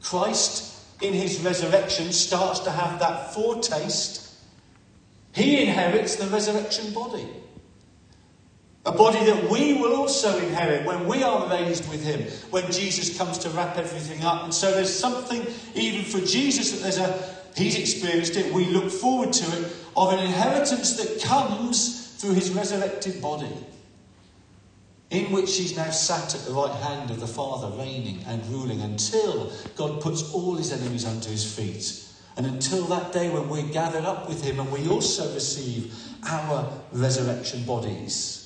Christ, 0.01 0.83
in 1.01 1.13
his 1.13 1.39
resurrection, 1.41 2.11
starts 2.11 2.59
to 2.61 2.71
have 2.71 2.99
that 2.99 3.33
foretaste. 3.33 4.35
He 5.33 5.61
inherits 5.61 6.15
the 6.15 6.27
resurrection 6.27 6.93
body. 6.93 7.27
A 8.87 8.91
body 8.93 9.19
that 9.25 9.49
we 9.49 9.73
will 9.73 9.97
also 9.97 10.39
inherit 10.39 10.85
when 10.85 11.07
we 11.07 11.21
are 11.21 11.49
raised 11.49 11.89
with 11.89 12.01
him, 12.01 12.21
when 12.51 12.71
Jesus 12.71 13.17
comes 13.17 13.37
to 13.39 13.49
wrap 13.49 13.75
everything 13.75 14.23
up. 14.23 14.45
And 14.45 14.53
so 14.53 14.71
there's 14.71 14.93
something, 14.93 15.45
even 15.75 16.05
for 16.05 16.25
Jesus, 16.25 16.71
that 16.71 16.83
there's 16.83 16.97
a, 16.97 17.35
he's 17.57 17.77
experienced 17.77 18.37
it, 18.37 18.53
we 18.53 18.63
look 18.67 18.89
forward 18.89 19.33
to 19.33 19.45
it, 19.59 19.75
of 19.97 20.13
an 20.13 20.19
inheritance 20.19 20.95
that 20.95 21.21
comes 21.21 22.15
through 22.15 22.35
his 22.35 22.51
resurrected 22.51 23.21
body, 23.21 23.51
in 25.09 25.33
which 25.33 25.57
he's 25.57 25.75
now 25.75 25.89
sat 25.89 26.33
at 26.33 26.45
the 26.45 26.53
right 26.53 26.73
hand 26.83 27.11
of 27.11 27.19
the 27.19 27.27
Father, 27.27 27.75
reigning 27.75 28.23
and 28.25 28.45
ruling 28.45 28.79
until 28.79 29.51
God 29.75 29.99
puts 29.99 30.31
all 30.31 30.55
his 30.55 30.71
enemies 30.71 31.03
under 31.03 31.27
his 31.27 31.43
feet. 31.43 32.05
And 32.37 32.45
until 32.45 32.85
that 32.85 33.11
day 33.11 33.29
when 33.29 33.49
we're 33.49 33.63
gathered 33.63 34.05
up 34.05 34.29
with 34.29 34.41
him 34.45 34.61
and 34.61 34.71
we 34.71 34.87
also 34.87 35.33
receive 35.33 35.93
our 36.23 36.71
resurrection 36.93 37.65
bodies 37.65 38.36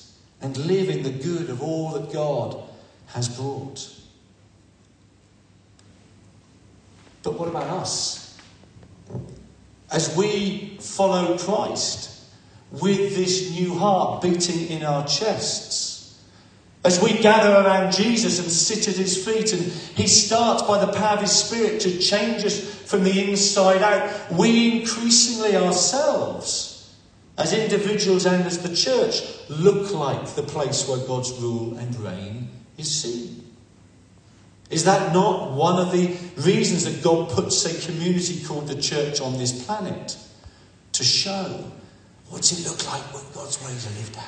and 0.42 0.56
live 0.56 0.90
in 0.90 1.04
the 1.04 1.10
good 1.10 1.48
of 1.48 1.62
all 1.62 1.90
that 1.92 2.12
God 2.12 2.60
has 3.06 3.28
brought. 3.28 3.88
But 7.22 7.38
what 7.38 7.48
about 7.48 7.68
us? 7.68 8.36
As 9.90 10.16
we 10.16 10.76
follow 10.80 11.38
Christ 11.38 12.24
with 12.72 13.14
this 13.14 13.52
new 13.52 13.74
heart 13.78 14.22
beating 14.22 14.66
in 14.68 14.82
our 14.82 15.06
chests, 15.06 16.20
as 16.84 17.00
we 17.00 17.12
gather 17.18 17.52
around 17.64 17.92
Jesus 17.92 18.40
and 18.40 18.50
sit 18.50 18.88
at 18.88 18.96
his 18.96 19.24
feet, 19.24 19.52
and 19.52 19.62
he 19.62 20.08
starts 20.08 20.62
by 20.62 20.84
the 20.84 20.92
power 20.92 21.14
of 21.14 21.20
his 21.20 21.30
Spirit 21.30 21.80
to 21.82 21.98
change 21.98 22.44
us 22.44 22.60
from 22.90 23.04
the 23.04 23.30
inside 23.30 23.82
out, 23.82 24.32
we 24.32 24.80
increasingly 24.80 25.54
ourselves 25.54 26.71
as 27.38 27.52
individuals 27.52 28.26
and 28.26 28.44
as 28.44 28.62
the 28.62 28.74
church, 28.74 29.22
look 29.48 29.92
like 29.92 30.34
the 30.34 30.42
place 30.42 30.86
where 30.88 30.98
God's 30.98 31.32
rule 31.40 31.76
and 31.78 31.98
reign 32.00 32.50
is 32.76 32.90
seen. 32.90 33.42
Is 34.70 34.84
that 34.84 35.12
not 35.12 35.52
one 35.52 35.78
of 35.78 35.92
the 35.92 36.16
reasons 36.36 36.84
that 36.84 37.02
God 37.02 37.30
puts 37.30 37.64
a 37.66 37.90
community 37.90 38.42
called 38.42 38.68
the 38.68 38.80
church 38.80 39.20
on 39.20 39.36
this 39.36 39.64
planet? 39.64 40.16
To 40.92 41.04
show 41.04 41.70
what's 42.28 42.52
it 42.52 42.66
look 42.68 42.86
like 42.86 43.02
when 43.14 43.22
God's 43.34 43.62
ways 43.62 43.86
are 43.86 43.98
lived 43.98 44.16
out? 44.16 44.24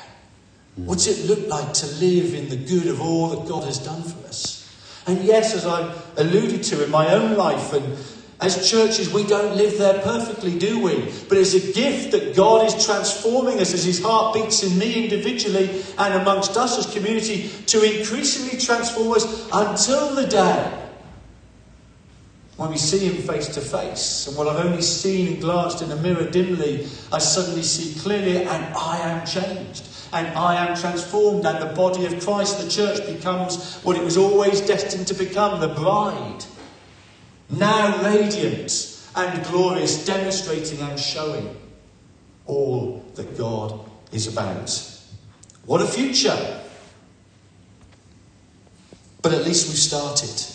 Hmm. 0.75 0.85
What's 0.85 1.07
it 1.07 1.27
look 1.27 1.47
like 1.47 1.73
to 1.73 1.87
live 1.95 2.33
in 2.33 2.49
the 2.49 2.57
good 2.57 2.87
of 2.87 3.01
all 3.01 3.29
that 3.29 3.47
God 3.47 3.63
has 3.63 3.79
done 3.79 4.03
for 4.03 4.27
us? 4.27 4.61
And 5.07 5.23
yes, 5.23 5.53
as 5.55 5.65
I've 5.65 5.95
alluded 6.17 6.63
to 6.63 6.83
in 6.83 6.91
my 6.91 7.13
own 7.13 7.35
life, 7.35 7.73
and 7.73 7.97
as 8.41 8.69
churches, 8.69 9.13
we 9.13 9.23
don't 9.23 9.55
live 9.55 9.77
there 9.77 10.01
perfectly, 10.01 10.57
do 10.59 10.83
we? 10.83 10.95
But 11.29 11.37
it's 11.37 11.53
a 11.53 11.73
gift 11.73 12.11
that 12.11 12.35
God 12.35 12.65
is 12.65 12.85
transforming 12.85 13.59
us 13.59 13.73
as 13.73 13.85
His 13.85 14.03
heart 14.03 14.33
beats 14.33 14.61
in 14.63 14.77
me 14.77 15.03
individually 15.03 15.83
and 15.97 16.13
amongst 16.15 16.57
us 16.57 16.77
as 16.77 16.93
community 16.93 17.49
to 17.67 17.81
increasingly 17.81 18.59
transform 18.59 19.13
us 19.13 19.49
until 19.53 20.15
the 20.15 20.27
day 20.27 20.81
when 22.57 22.69
we 22.69 22.77
see 22.77 23.07
Him 23.07 23.21
face 23.23 23.47
to 23.49 23.61
face. 23.61 24.27
And 24.27 24.35
what 24.35 24.47
I've 24.47 24.65
only 24.65 24.81
seen 24.81 25.27
and 25.27 25.41
glanced 25.41 25.81
in 25.81 25.91
a 25.91 25.95
mirror 25.95 26.29
dimly, 26.29 26.87
I 27.13 27.19
suddenly 27.19 27.63
see 27.63 27.97
clearly, 28.01 28.43
and 28.43 28.75
I 28.75 28.99
am 28.99 29.25
changed 29.25 29.87
and 30.13 30.27
I 30.37 30.65
am 30.65 30.77
transformed, 30.77 31.45
and 31.45 31.61
the 31.61 31.73
body 31.73 32.05
of 32.05 32.23
Christ, 32.23 32.61
the 32.63 32.69
church, 32.69 33.05
becomes 33.05 33.75
what 33.77 33.97
it 33.97 34.03
was 34.03 34.17
always 34.17 34.61
destined 34.61 35.07
to 35.07 35.13
become 35.13 35.59
the 35.59 35.67
bride. 35.67 36.45
Now 37.49 38.03
radiant 38.03 39.01
and 39.15 39.45
glorious, 39.45 40.05
demonstrating 40.05 40.79
and 40.81 40.99
showing 40.99 41.55
all 42.45 43.05
that 43.15 43.37
God 43.37 43.79
is 44.11 44.27
about. 44.27 44.91
What 45.65 45.81
a 45.81 45.87
future! 45.87 46.61
But 49.21 49.33
at 49.33 49.43
least 49.43 49.67
we've 49.67 49.77
started. 49.77 50.45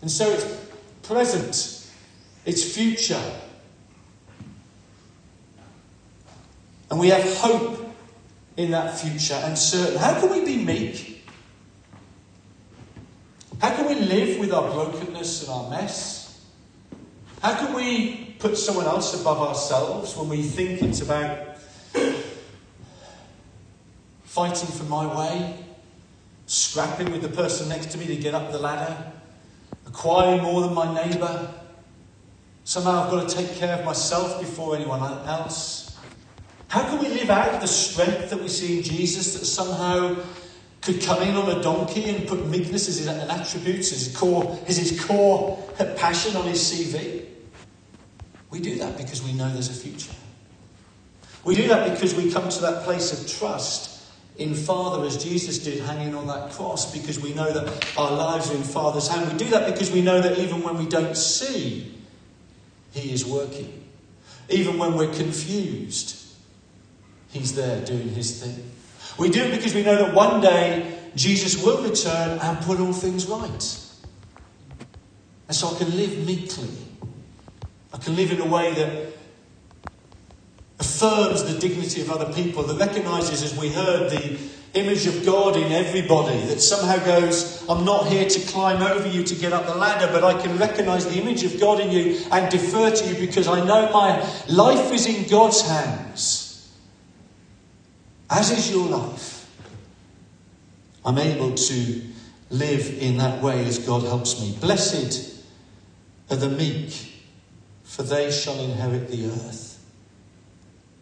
And 0.00 0.10
so 0.10 0.30
it's 0.30 0.44
present, 1.02 1.90
it's 2.44 2.74
future. 2.74 3.22
And 6.90 7.00
we 7.00 7.08
have 7.08 7.36
hope 7.38 7.94
in 8.56 8.70
that 8.72 8.96
future 8.98 9.34
and 9.34 9.58
certain. 9.58 9.98
How 9.98 10.20
can 10.20 10.30
we 10.30 10.44
be 10.44 10.62
meek? 10.62 11.23
We 13.94 14.00
live 14.00 14.40
with 14.40 14.52
our 14.52 14.68
brokenness 14.72 15.42
and 15.42 15.50
our 15.52 15.70
mess? 15.70 16.44
How 17.40 17.54
can 17.54 17.74
we 17.74 18.34
put 18.40 18.58
someone 18.58 18.86
else 18.86 19.20
above 19.20 19.40
ourselves 19.40 20.16
when 20.16 20.28
we 20.28 20.42
think 20.42 20.82
it's 20.82 21.00
about 21.00 21.58
fighting 24.24 24.68
for 24.68 24.82
my 24.84 25.06
way, 25.16 25.64
scrapping 26.46 27.12
with 27.12 27.22
the 27.22 27.28
person 27.28 27.68
next 27.68 27.92
to 27.92 27.98
me 27.98 28.06
to 28.06 28.16
get 28.16 28.34
up 28.34 28.50
the 28.50 28.58
ladder, 28.58 29.12
acquiring 29.86 30.42
more 30.42 30.62
than 30.62 30.74
my 30.74 30.92
neighbour? 30.92 31.54
Somehow 32.64 33.04
I've 33.04 33.10
got 33.12 33.28
to 33.28 33.36
take 33.36 33.54
care 33.54 33.78
of 33.78 33.84
myself 33.84 34.40
before 34.40 34.74
anyone 34.74 35.02
else. 35.02 35.96
How 36.66 36.82
can 36.82 36.98
we 36.98 37.10
live 37.10 37.30
out 37.30 37.60
the 37.60 37.68
strength 37.68 38.30
that 38.30 38.40
we 38.40 38.48
see 38.48 38.78
in 38.78 38.82
Jesus 38.82 39.38
that 39.38 39.44
somehow 39.44 40.16
could 40.84 41.00
come 41.00 41.22
in 41.22 41.34
on 41.34 41.58
a 41.58 41.62
donkey 41.62 42.10
and 42.10 42.28
put 42.28 42.46
meekness 42.46 42.88
as 42.88 43.06
an 43.06 43.30
attribute, 43.30 43.78
as 43.78 43.90
his 43.90 44.16
core, 44.16 44.58
as 44.66 44.76
his 44.76 45.02
core 45.04 45.56
passion 45.96 46.36
on 46.36 46.46
his 46.46 46.60
CV? 46.60 47.24
We 48.50 48.60
do 48.60 48.76
that 48.76 48.96
because 48.96 49.22
we 49.22 49.32
know 49.32 49.50
there's 49.50 49.70
a 49.70 49.72
future. 49.72 50.14
We 51.44 51.54
do 51.54 51.68
that 51.68 51.90
because 51.90 52.14
we 52.14 52.30
come 52.30 52.48
to 52.48 52.60
that 52.62 52.84
place 52.84 53.12
of 53.12 53.38
trust 53.38 54.02
in 54.36 54.54
Father 54.54 55.06
as 55.06 55.22
Jesus 55.22 55.58
did 55.58 55.80
hanging 55.82 56.14
on 56.14 56.26
that 56.26 56.50
cross 56.52 56.92
because 56.92 57.20
we 57.20 57.34
know 57.34 57.52
that 57.52 57.96
our 57.96 58.12
lives 58.12 58.50
are 58.50 58.56
in 58.56 58.62
Father's 58.62 59.08
hand. 59.08 59.30
We 59.32 59.38
do 59.38 59.50
that 59.50 59.72
because 59.72 59.90
we 59.90 60.02
know 60.02 60.20
that 60.20 60.38
even 60.38 60.62
when 60.62 60.76
we 60.76 60.86
don't 60.86 61.16
see, 61.16 61.94
He 62.92 63.12
is 63.12 63.24
working. 63.24 63.82
Even 64.48 64.78
when 64.78 64.94
we're 64.94 65.12
confused, 65.12 66.24
He's 67.30 67.54
there 67.54 67.84
doing 67.84 68.10
his 68.10 68.40
thing. 68.40 68.70
We 69.18 69.30
do 69.30 69.42
it 69.44 69.56
because 69.56 69.74
we 69.74 69.82
know 69.82 69.96
that 69.96 70.14
one 70.14 70.40
day 70.40 70.98
Jesus 71.14 71.62
will 71.62 71.82
return 71.82 72.38
and 72.38 72.58
put 72.64 72.80
all 72.80 72.92
things 72.92 73.26
right. 73.26 73.80
And 75.48 75.56
so 75.56 75.68
I 75.68 75.78
can 75.78 75.96
live 75.96 76.26
meekly. 76.26 76.70
I 77.92 77.98
can 77.98 78.16
live 78.16 78.32
in 78.32 78.40
a 78.40 78.46
way 78.46 78.74
that 78.74 79.12
affirms 80.80 81.44
the 81.44 81.58
dignity 81.58 82.00
of 82.00 82.10
other 82.10 82.32
people, 82.32 82.64
that 82.64 82.78
recognizes, 82.78 83.42
as 83.42 83.56
we 83.56 83.68
heard, 83.68 84.10
the 84.10 84.38
image 84.74 85.06
of 85.06 85.24
God 85.24 85.56
in 85.56 85.70
everybody, 85.70 86.40
that 86.46 86.60
somehow 86.60 86.96
goes, 87.04 87.64
I'm 87.68 87.84
not 87.84 88.08
here 88.08 88.28
to 88.28 88.40
climb 88.48 88.82
over 88.82 89.06
you 89.06 89.22
to 89.22 89.34
get 89.36 89.52
up 89.52 89.66
the 89.66 89.76
ladder, 89.76 90.08
but 90.12 90.24
I 90.24 90.40
can 90.42 90.58
recognize 90.58 91.06
the 91.06 91.20
image 91.20 91.44
of 91.44 91.60
God 91.60 91.78
in 91.78 91.92
you 91.92 92.20
and 92.32 92.50
defer 92.50 92.90
to 92.90 93.06
you 93.06 93.14
because 93.14 93.46
I 93.46 93.64
know 93.64 93.92
my 93.92 94.18
life 94.48 94.92
is 94.92 95.06
in 95.06 95.28
God's 95.28 95.60
hands 95.60 96.43
as 98.34 98.50
is 98.50 98.70
your 98.70 98.88
life, 98.88 99.48
I'm 101.04 101.18
able 101.18 101.54
to 101.54 102.02
live 102.50 102.98
in 103.00 103.18
that 103.18 103.40
way 103.40 103.64
as 103.64 103.78
God 103.78 104.02
helps 104.02 104.40
me. 104.40 104.56
Blessed 104.60 105.40
are 106.30 106.36
the 106.36 106.48
meek, 106.48 107.12
for 107.84 108.02
they 108.02 108.32
shall 108.32 108.58
inherit 108.58 109.08
the 109.08 109.26
earth. 109.26 109.84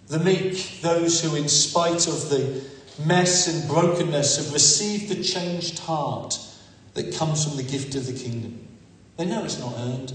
The 0.08 0.18
meek, 0.18 0.80
those 0.82 1.22
who, 1.22 1.34
in 1.36 1.48
spite 1.48 2.06
of 2.06 2.28
the 2.28 2.62
mess 3.06 3.48
and 3.48 3.66
brokenness, 3.70 4.36
have 4.36 4.52
received 4.52 5.08
the 5.08 5.22
changed 5.22 5.78
heart 5.78 6.38
that 6.92 7.14
comes 7.14 7.46
from 7.46 7.56
the 7.56 7.62
gift 7.62 7.94
of 7.94 8.06
the 8.06 8.12
kingdom. 8.12 8.68
They 9.16 9.24
know 9.24 9.42
it's 9.42 9.58
not 9.58 9.74
earned, 9.78 10.12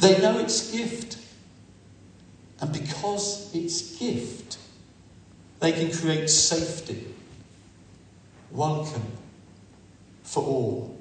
they 0.00 0.20
know 0.20 0.38
it's 0.40 0.72
gift. 0.72 1.18
And 2.60 2.72
because 2.72 3.54
it's 3.54 3.96
gift, 3.98 4.58
they 5.60 5.72
can 5.72 5.92
create 5.92 6.28
safety, 6.28 7.06
welcome 8.50 9.06
for 10.22 10.42
all. 10.42 10.96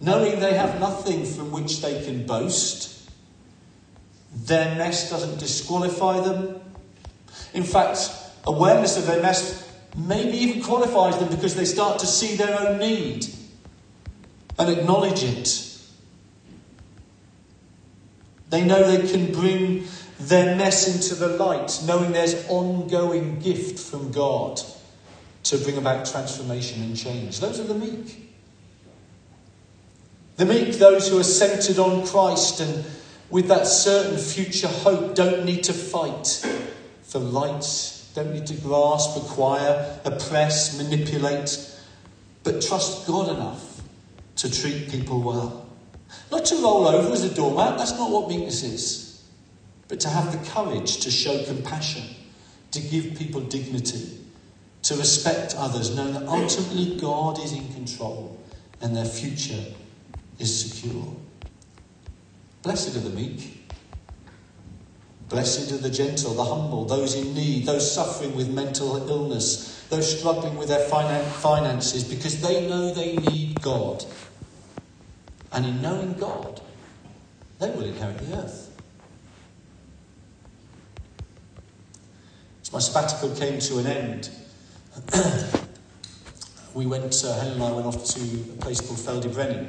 Knowing 0.00 0.40
they 0.40 0.54
have 0.54 0.80
nothing 0.80 1.24
from 1.24 1.50
which 1.52 1.80
they 1.80 2.04
can 2.04 2.26
boast, 2.26 3.08
their 4.34 4.74
mess 4.74 5.08
doesn't 5.08 5.38
disqualify 5.38 6.20
them. 6.20 6.60
In 7.54 7.62
fact, 7.62 8.10
awareness 8.44 8.98
of 8.98 9.06
their 9.06 9.22
mess 9.22 9.72
maybe 9.96 10.36
even 10.36 10.62
qualifies 10.62 11.16
them 11.18 11.28
because 11.28 11.54
they 11.54 11.64
start 11.64 12.00
to 12.00 12.06
see 12.06 12.34
their 12.34 12.60
own 12.60 12.78
need 12.78 13.26
and 14.58 14.68
acknowledge 14.68 15.22
it. 15.22 15.70
They 18.50 18.64
know 18.64 18.82
they 18.86 19.08
can 19.10 19.32
bring 19.32 19.84
their 20.18 20.56
mess 20.56 20.86
into 20.86 21.14
the 21.14 21.36
light, 21.36 21.80
knowing 21.84 22.12
there's 22.12 22.48
ongoing 22.48 23.38
gift 23.40 23.78
from 23.78 24.12
God 24.12 24.60
to 25.44 25.58
bring 25.58 25.76
about 25.76 26.06
transformation 26.06 26.82
and 26.82 26.96
change. 26.96 27.40
Those 27.40 27.60
are 27.60 27.64
the 27.64 27.74
meek. 27.74 28.30
The 30.36 30.46
meek, 30.46 30.74
those 30.74 31.08
who 31.08 31.18
are 31.18 31.24
centered 31.24 31.78
on 31.78 32.06
Christ 32.06 32.60
and 32.60 32.84
with 33.30 33.48
that 33.48 33.66
certain 33.66 34.16
future 34.16 34.68
hope, 34.68 35.14
don't 35.14 35.44
need 35.44 35.64
to 35.64 35.72
fight 35.72 36.46
for 37.02 37.18
rights, 37.20 38.10
don't 38.14 38.32
need 38.32 38.46
to 38.46 38.54
grasp, 38.54 39.16
acquire, 39.16 39.98
oppress, 40.04 40.78
manipulate, 40.78 41.58
but 42.44 42.62
trust 42.62 43.06
God 43.06 43.34
enough 43.34 43.82
to 44.36 44.50
treat 44.50 44.90
people 44.90 45.20
well. 45.20 45.66
Not 46.30 46.44
to 46.46 46.56
roll 46.56 46.86
over 46.86 47.12
as 47.12 47.24
a 47.24 47.34
doormat, 47.34 47.78
that's 47.78 47.92
not 47.92 48.10
what 48.10 48.28
meekness 48.28 48.62
is 48.62 49.03
but 49.88 50.00
to 50.00 50.08
have 50.08 50.32
the 50.32 50.50
courage 50.50 50.98
to 50.98 51.10
show 51.10 51.44
compassion, 51.44 52.02
to 52.70 52.80
give 52.80 53.16
people 53.16 53.40
dignity, 53.40 54.18
to 54.82 54.96
respect 54.96 55.54
others, 55.56 55.94
knowing 55.94 56.14
that 56.14 56.26
ultimately 56.26 56.98
God 56.98 57.38
is 57.38 57.52
in 57.52 57.72
control 57.72 58.38
and 58.80 58.94
their 58.94 59.04
future 59.04 59.72
is 60.38 60.72
secure. 60.72 61.16
Blessed 62.62 62.96
are 62.96 63.00
the 63.00 63.10
meek. 63.10 63.62
Blessed 65.28 65.72
are 65.72 65.78
the 65.78 65.90
gentle, 65.90 66.34
the 66.34 66.44
humble, 66.44 66.84
those 66.84 67.14
in 67.14 67.34
need, 67.34 67.66
those 67.66 67.90
suffering 67.90 68.36
with 68.36 68.48
mental 68.50 69.08
illness, 69.08 69.86
those 69.88 70.18
struggling 70.18 70.56
with 70.56 70.68
their 70.68 70.86
finances, 70.88 72.04
because 72.04 72.40
they 72.42 72.68
know 72.68 72.92
they 72.92 73.16
need 73.16 73.62
God. 73.62 74.04
And 75.52 75.64
in 75.64 75.80
knowing 75.80 76.14
God, 76.14 76.60
they 77.58 77.70
will 77.70 77.84
inherit 77.84 78.18
the 78.18 78.36
earth. 78.36 78.63
My 82.72 82.78
sabbatical 82.80 83.30
came 83.36 83.60
to 83.60 83.78
an 83.78 83.86
end, 83.86 84.30
we 86.74 86.86
went, 86.86 87.24
uh, 87.24 87.34
Helen 87.40 87.54
and 87.54 87.62
I 87.62 87.72
went 87.72 87.86
off 87.86 88.04
to 88.04 88.20
a 88.20 88.62
place 88.62 88.80
called 88.80 88.98
Ffald-y-Brenin, 88.98 89.68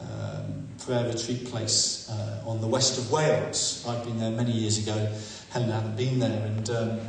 um, 0.00 0.68
prayer 0.84 1.08
retreat 1.08 1.46
place 1.46 2.08
uh, 2.10 2.42
on 2.46 2.60
the 2.60 2.66
west 2.66 2.98
of 2.98 3.10
Wales. 3.10 3.84
I'd 3.88 4.04
been 4.04 4.18
there 4.18 4.30
many 4.30 4.52
years 4.52 4.78
ago. 4.78 5.08
Helen 5.50 5.70
hadn't 5.70 5.96
been 5.96 6.20
there. 6.20 6.46
And 6.46 6.70
um, 6.70 7.00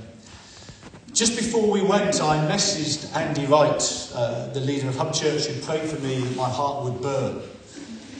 just 1.13 1.35
before 1.35 1.69
we 1.69 1.81
went, 1.81 2.21
I 2.21 2.37
messaged 2.47 3.15
Andy 3.15 3.45
Wright, 3.45 4.11
uh, 4.15 4.47
the 4.53 4.61
leader 4.61 4.89
of 4.89 4.97
Hub 4.97 5.13
Church, 5.13 5.45
who 5.45 5.61
prayed 5.61 5.87
for 5.87 5.99
me 6.01 6.21
that 6.21 6.35
my 6.35 6.49
heart 6.49 6.85
would 6.85 7.01
burn. 7.01 7.41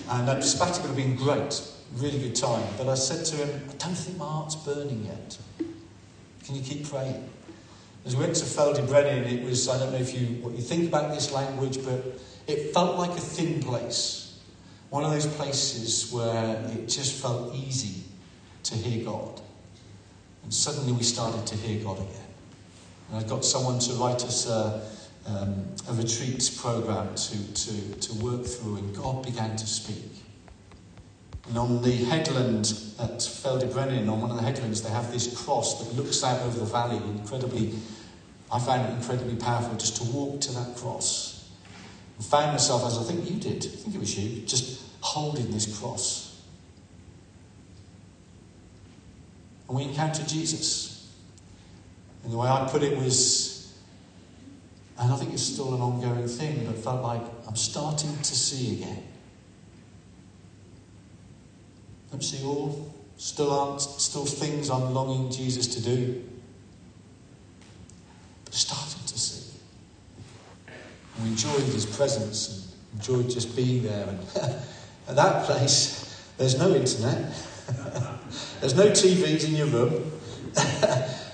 And 0.09 0.27
that 0.27 0.43
sabbatical 0.43 0.89
had 0.89 0.95
been 0.95 1.15
great, 1.15 1.61
really 1.95 2.19
good 2.19 2.35
time. 2.35 2.67
But 2.77 2.87
I 2.87 2.95
said 2.95 3.25
to 3.25 3.45
him, 3.45 3.61
I 3.69 3.73
don't 3.77 3.95
think 3.95 4.17
my 4.17 4.25
heart's 4.25 4.55
burning 4.55 5.05
yet. 5.05 5.37
Can 6.45 6.55
you 6.55 6.61
keep 6.61 6.87
praying? 6.89 7.29
As 8.05 8.15
we 8.15 8.23
went 8.23 8.35
to 8.35 8.43
Ffald-y-Brenin, 8.45 9.31
it 9.31 9.43
was, 9.43 9.69
I 9.69 9.79
don't 9.79 9.93
know 9.93 9.99
if 9.99 10.13
you, 10.13 10.27
what 10.41 10.53
you 10.53 10.61
think 10.61 10.89
about 10.89 11.13
this 11.13 11.31
language, 11.31 11.83
but 11.85 12.19
it 12.47 12.73
felt 12.73 12.97
like 12.97 13.11
a 13.11 13.21
thin 13.21 13.61
place. 13.61 14.39
One 14.89 15.05
of 15.05 15.11
those 15.11 15.25
places 15.25 16.11
where 16.11 16.61
it 16.73 16.87
just 16.87 17.21
felt 17.21 17.55
easy 17.55 18.03
to 18.63 18.75
hear 18.75 19.05
God. 19.05 19.41
And 20.43 20.53
suddenly 20.53 20.91
we 20.91 21.03
started 21.03 21.47
to 21.47 21.55
hear 21.55 21.81
God 21.83 21.99
again. 21.99 22.27
And 23.09 23.25
I 23.25 23.27
got 23.27 23.45
someone 23.45 23.79
to 23.79 23.93
write 23.93 24.23
us 24.25 24.47
a, 24.49 24.81
um, 25.25 25.65
a 25.89 25.93
retreats 25.93 26.49
program 26.49 27.15
to, 27.15 27.53
to, 27.53 27.93
to 27.95 28.13
work 28.15 28.45
through, 28.45 28.77
and 28.77 28.95
God 28.95 29.23
began 29.23 29.55
to 29.55 29.65
speak. 29.65 30.12
And 31.47 31.57
on 31.57 31.81
the 31.81 31.91
headland 31.91 32.73
at 32.99 33.19
Ffald-y-Brenin, 33.19 34.09
on 34.09 34.21
one 34.21 34.31
of 34.31 34.37
the 34.37 34.43
headlands, 34.43 34.81
they 34.81 34.89
have 34.89 35.11
this 35.11 35.43
cross 35.43 35.83
that 35.83 35.93
looks 35.95 36.23
out 36.23 36.41
over 36.41 36.59
the 36.59 36.65
valley. 36.65 36.97
Incredibly, 36.97 37.73
I 38.51 38.59
found 38.59 38.89
it 38.89 38.95
incredibly 38.95 39.35
powerful 39.35 39.75
just 39.75 39.97
to 39.97 40.03
walk 40.11 40.39
to 40.41 40.53
that 40.53 40.75
cross. 40.77 41.49
And 42.17 42.25
found 42.25 42.53
myself, 42.53 42.85
as 42.85 42.97
I 42.97 43.03
think 43.03 43.29
you 43.29 43.37
did, 43.37 43.65
I 43.65 43.75
think 43.75 43.95
it 43.95 43.99
was 43.99 44.17
you, 44.17 44.45
just 44.45 44.81
holding 45.01 45.51
this 45.51 45.77
cross. 45.77 46.41
And 49.67 49.77
we 49.77 49.83
encountered 49.83 50.27
Jesus. 50.27 51.11
And 52.23 52.31
the 52.31 52.37
way 52.37 52.47
I 52.47 52.67
put 52.69 52.83
it 52.83 52.97
was, 52.97 53.75
and 54.97 55.11
I 55.11 55.15
think 55.17 55.33
it's 55.33 55.43
still 55.43 55.73
an 55.73 55.81
ongoing 55.81 56.27
thing, 56.27 56.65
but 56.65 56.77
felt 56.77 57.01
like 57.01 57.21
I'm 57.47 57.57
starting 57.57 58.15
to 58.15 58.35
see 58.35 58.81
again. 58.81 59.03
Don't 62.13 62.21
see 62.21 62.45
all. 62.45 62.93
Still 63.17 63.49
aren't 63.49 63.81
still 63.81 64.23
things 64.23 64.69
I'm 64.69 64.93
longing 64.93 65.31
Jesus 65.31 65.65
to 65.73 65.81
do. 65.81 66.23
But 68.45 68.53
starting 68.53 69.01
to 69.07 69.17
see. 69.17 69.57
And 70.67 71.23
we 71.23 71.31
enjoyed 71.31 71.63
his 71.73 71.87
presence 71.87 72.75
and 72.91 72.99
enjoyed 72.99 73.31
just 73.31 73.55
being 73.55 73.81
there. 73.81 74.09
And 74.09 74.19
at 75.07 75.15
that 75.15 75.45
place, 75.45 76.29
there's 76.37 76.59
no 76.59 76.75
internet. 76.75 77.33
there's 78.61 78.75
no 78.75 78.91
TVs 78.91 79.45
in 79.47 79.55
your 79.55 79.67
room. 79.67 79.93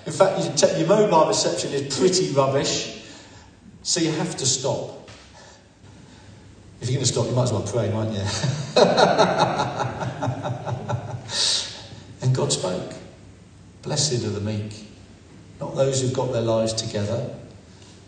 in 0.05 0.13
fact, 0.13 0.63
your 0.77 0.87
mobile 0.87 1.27
reception 1.27 1.73
is 1.73 1.93
pretty 1.97 2.31
rubbish. 2.31 3.03
So 3.83 3.99
you 3.99 4.11
have 4.11 4.37
to 4.37 4.45
stop. 4.45 5.09
If 6.79 6.87
you're 6.87 6.95
going 6.95 7.05
to 7.05 7.11
stop, 7.11 7.25
you 7.25 7.33
might 7.33 7.43
as 7.43 7.51
well 7.51 7.63
pray, 7.63 7.91
mightn't 7.91 8.15
you? 8.15 8.23
God 12.49 12.53
spoke. 12.53 12.93
Blessed 13.83 14.25
are 14.25 14.29
the 14.29 14.41
meek. 14.41 14.87
Not 15.59 15.75
those 15.75 16.01
who've 16.01 16.13
got 16.13 16.31
their 16.31 16.41
lives 16.41 16.73
together, 16.73 17.29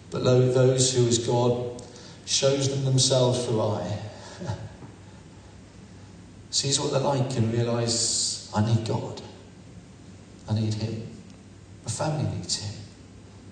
but 0.09 0.23
those 0.23 0.95
who, 0.95 1.07
as 1.07 1.19
God 1.19 1.79
shows 2.25 2.69
them 2.69 2.83
themselves 2.83 3.45
through 3.45 3.61
eye, 3.61 3.99
sees 6.49 6.79
what 6.79 6.91
they're 6.91 7.01
like 7.01 7.37
and 7.37 7.53
realise, 7.53 8.51
I 8.55 8.65
need 8.65 8.83
God. 8.83 9.21
I 10.49 10.55
need 10.55 10.73
Him. 10.73 11.07
My 11.85 11.91
family 11.91 12.35
needs 12.35 12.63
Him. 12.63 12.81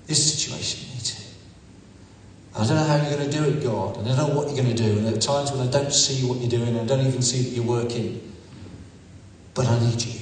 This 0.08 0.34
situation 0.34 0.90
needs 0.90 1.12
Him. 1.12 1.36
I 2.56 2.66
don't 2.66 2.76
know 2.76 2.84
how 2.84 2.96
you're 2.96 3.16
going 3.16 3.30
to 3.30 3.38
do 3.38 3.44
it, 3.44 3.64
God. 3.64 3.98
And 3.98 4.10
I 4.10 4.16
don't 4.16 4.30
know 4.30 4.36
what 4.36 4.48
you're 4.48 4.64
going 4.64 4.76
to 4.76 4.84
do. 4.84 4.98
And 4.98 5.06
there 5.06 5.14
are 5.14 5.20
times 5.20 5.52
when 5.52 5.68
I 5.68 5.70
don't 5.70 5.94
see 5.94 6.26
what 6.26 6.40
you're 6.40 6.50
doing 6.50 6.80
I 6.80 6.84
don't 6.84 7.06
even 7.06 7.22
see 7.22 7.44
that 7.44 7.50
you're 7.50 7.64
working. 7.64 8.34
But 9.54 9.68
I 9.68 9.80
need 9.82 10.02
you. 10.02 10.19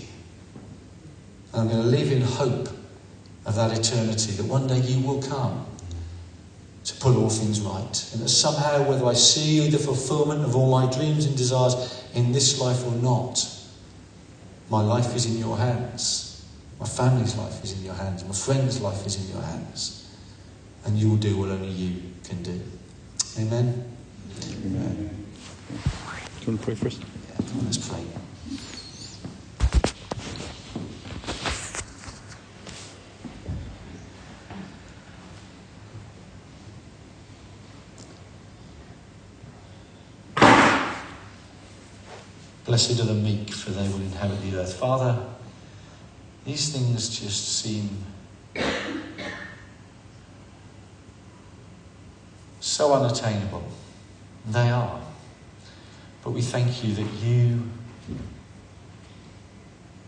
And 1.58 1.68
I'm 1.68 1.76
going 1.76 1.90
to 1.92 1.98
live 1.98 2.12
in 2.12 2.22
hope 2.22 2.70
of 3.48 3.56
that 3.56 3.76
eternity, 3.76 4.34
that 4.34 4.46
one 4.46 4.68
day 4.68 4.78
you 4.78 5.04
will 5.04 5.20
come 5.24 5.66
to 6.84 6.94
put 6.98 7.16
all 7.16 7.32
things 7.32 7.62
right. 7.62 8.12
And 8.14 8.22
that 8.22 8.30
somehow, 8.30 8.88
whether 8.88 9.04
I 9.08 9.14
see 9.14 9.68
the 9.68 9.80
fulfillment 9.80 10.46
of 10.46 10.56
all 10.56 10.70
my 10.70 10.88
dreams 10.94 11.26
and 11.26 11.36
desires 11.36 12.06
in 12.14 12.32
this 12.32 12.62
life 12.62 12.86
or 12.86 12.92
not, 12.92 13.44
my 14.70 14.84
life 14.84 15.16
is 15.16 15.26
in 15.26 15.40
your 15.40 15.58
hands. 15.58 16.46
My 16.80 16.86
family's 16.86 17.36
life 17.36 17.64
is 17.64 17.74
in 17.76 17.84
your 17.84 17.96
hands. 17.96 18.24
My 18.24 18.36
friend's 18.36 18.80
life 18.80 19.08
is 19.08 19.16
in 19.16 19.34
your 19.34 19.44
hands. 19.44 20.16
And 20.86 20.96
you 20.96 21.10
will 21.10 21.18
do 21.18 21.38
what 21.38 21.50
only 21.50 21.70
you 21.70 22.04
can 22.24 22.44
do. 22.44 22.62
Amen? 23.40 23.84
Amen. 24.64 25.26
Do 25.72 25.74
you 25.74 26.48
want 26.50 26.60
to 26.60 26.66
pray 26.66 26.76
first? 26.76 27.02
Yeah, 27.02 27.46
let's 27.64 27.78
pray. 27.80 28.04
Blessed 42.68 43.00
are 43.00 43.06
the 43.06 43.14
meek, 43.14 43.50
for 43.52 43.72
they 43.72 43.88
will 43.88 44.02
inherit 44.02 44.42
the 44.42 44.58
earth. 44.58 44.74
Father, 44.74 45.26
these 46.44 46.68
things 46.68 47.18
just 47.18 47.64
seem 47.64 47.90
so 52.60 52.94
unattainable. 52.94 53.64
They 54.46 54.70
are. 54.70 55.00
But 56.26 56.32
we 56.32 56.42
thank 56.42 56.84
you 56.84 56.94
that 56.96 57.10
you, 57.24 57.64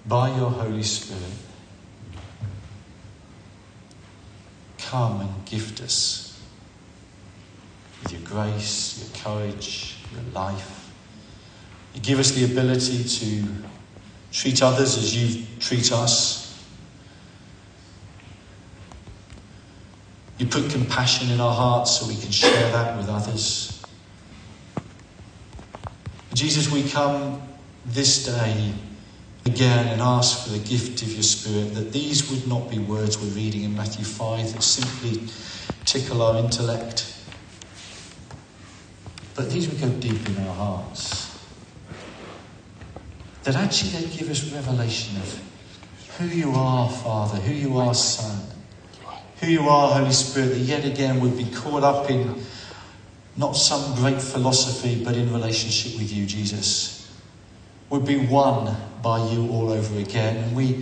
by 0.06 0.36
your 0.36 0.50
Holy 0.50 0.84
Spirit, 0.84 1.24
come 4.80 5.22
and 5.22 5.46
gift 5.46 5.80
us 5.80 6.44
with 8.04 8.12
your 8.12 8.22
grace, 8.22 9.02
your 9.02 9.24
courage, 9.24 10.00
your 10.14 10.24
life 10.34 10.79
give 12.02 12.20
us 12.20 12.32
the 12.32 12.46
ability 12.46 13.04
to 13.04 13.44
treat 14.32 14.62
others 14.62 14.98
as 14.98 15.16
you 15.16 15.46
treat 15.60 15.92
us. 15.92 16.46
You 20.38 20.46
put 20.46 20.70
compassion 20.70 21.32
in 21.32 21.42
our 21.42 21.54
hearts 21.54 22.00
so 22.00 22.08
we 22.08 22.16
can 22.16 22.32
share 22.32 22.72
that 22.72 22.98
with 22.98 23.10
others. 23.10 23.84
Jesus, 26.34 26.72
we 26.72 26.90
come 26.90 27.42
this 27.86 28.26
day 28.26 28.74
again 29.46 29.88
and 29.88 30.02
ask 30.02 30.46
for 30.46 30.52
the 30.52 30.60
gift 30.60 31.02
of 31.02 31.12
your 31.12 31.24
Spirit, 31.24 31.74
that 31.74 31.92
these 31.92 32.30
would 32.30 32.48
not 32.48 32.70
be 32.70 32.78
words 32.80 33.18
we're 33.18 33.30
reading 33.30 33.64
in 33.64 33.76
Matthew 33.76 34.06
5 34.06 34.54
that 34.54 34.62
simply 34.62 35.28
tickle 35.86 36.22
our 36.22 36.38
intellect, 36.38 37.14
but 39.36 39.50
these 39.50 39.68
would 39.68 39.82
go 39.82 39.90
deep 40.00 40.30
in 40.30 40.38
our 40.48 40.54
hearts 40.54 41.19
that 43.44 43.56
actually 43.56 43.92
they 43.92 44.18
give 44.18 44.30
us 44.30 44.52
revelation 44.52 45.18
of 45.18 45.42
who 46.18 46.26
you 46.26 46.52
are, 46.52 46.90
Father, 46.90 47.38
who 47.38 47.54
you 47.54 47.78
are, 47.78 47.94
Son, 47.94 48.46
who 49.40 49.48
you 49.48 49.62
are, 49.62 49.94
Holy 49.94 50.12
Spirit, 50.12 50.50
that 50.50 50.60
yet 50.60 50.86
again 50.86 51.20
we'd 51.20 51.38
be 51.38 51.50
caught 51.56 51.84
up 51.84 52.10
in 52.10 52.44
not 53.38 53.54
some 53.54 53.96
great 53.96 54.22
philosophy, 54.22 55.02
but 55.04 55.16
in 55.16 55.32
relationship 55.32 55.98
with 56.00 56.12
you, 56.12 56.26
Jesus. 56.26 57.10
We'd 57.90 58.06
be 58.06 58.18
won 58.18 58.76
by 59.02 59.30
you 59.30 59.50
all 59.50 59.72
over 59.72 59.98
again. 60.00 60.38
And 60.38 60.56
we 60.56 60.74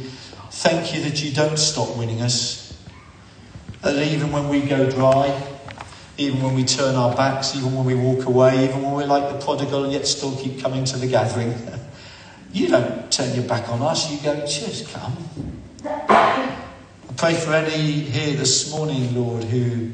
thank 0.49 0.95
you 0.95 1.01
that 1.03 1.23
you 1.23 1.31
don't 1.31 1.57
stop 1.57 1.95
winning 1.95 2.21
us. 2.21 2.77
that 3.81 3.95
even 4.07 4.31
when 4.31 4.49
we 4.49 4.61
go 4.61 4.89
dry, 4.89 5.39
even 6.17 6.41
when 6.41 6.55
we 6.55 6.63
turn 6.63 6.95
our 6.95 7.15
backs, 7.15 7.55
even 7.55 7.75
when 7.75 7.85
we 7.85 7.93
walk 7.93 8.25
away, 8.25 8.63
even 8.63 8.81
when 8.81 8.93
we're 8.93 9.05
like 9.05 9.31
the 9.31 9.45
prodigal 9.45 9.89
yet 9.91 10.07
still 10.07 10.35
keep 10.35 10.59
coming 10.59 10.83
to 10.85 10.97
the 10.97 11.07
gathering. 11.07 11.53
You 12.51 12.67
don't 12.69 13.11
turn 13.11 13.35
your 13.35 13.45
back 13.45 13.69
on 13.69 13.81
us, 13.81 14.11
you 14.11 14.19
go, 14.23 14.39
just 14.45 14.91
come. 14.93 15.15
I 15.85 17.13
pray 17.15 17.33
for 17.33 17.53
any 17.53 18.01
here 18.01 18.35
this 18.35 18.71
morning, 18.71 19.15
Lord, 19.15 19.43
who, 19.43 19.91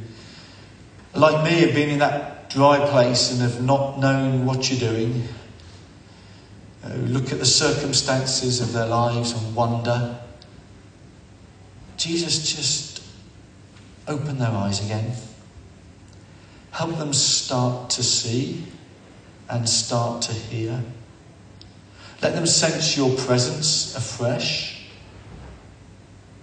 like 1.14 1.44
me, 1.44 1.62
have 1.62 1.74
been 1.74 1.90
in 1.90 2.00
that 2.00 2.50
dry 2.50 2.86
place 2.90 3.32
and 3.32 3.42
have 3.42 3.62
not 3.62 4.00
known 4.00 4.46
what 4.46 4.70
you're 4.70 4.92
doing. 4.92 5.28
Uh, 6.84 6.94
look 6.96 7.32
at 7.32 7.40
the 7.40 7.46
circumstances 7.46 8.62
of 8.62 8.74
their 8.74 8.88
lives 8.88 9.32
and 9.32 9.56
wonder. 9.56 10.20
Jesus, 11.98 12.56
just 12.56 13.04
open 14.08 14.38
their 14.38 14.52
eyes 14.52 14.84
again. 14.84 15.14
Help 16.72 16.98
them 16.98 17.14
start 17.14 17.90
to 17.92 18.04
see 18.04 18.64
and 19.50 19.68
start 19.70 20.24
to 20.24 20.34
hear. 20.34 20.84
Let 22.24 22.36
them 22.36 22.48
sense 22.48 22.96
your 22.96 23.14
presence 23.18 23.98
afresh 23.98 24.86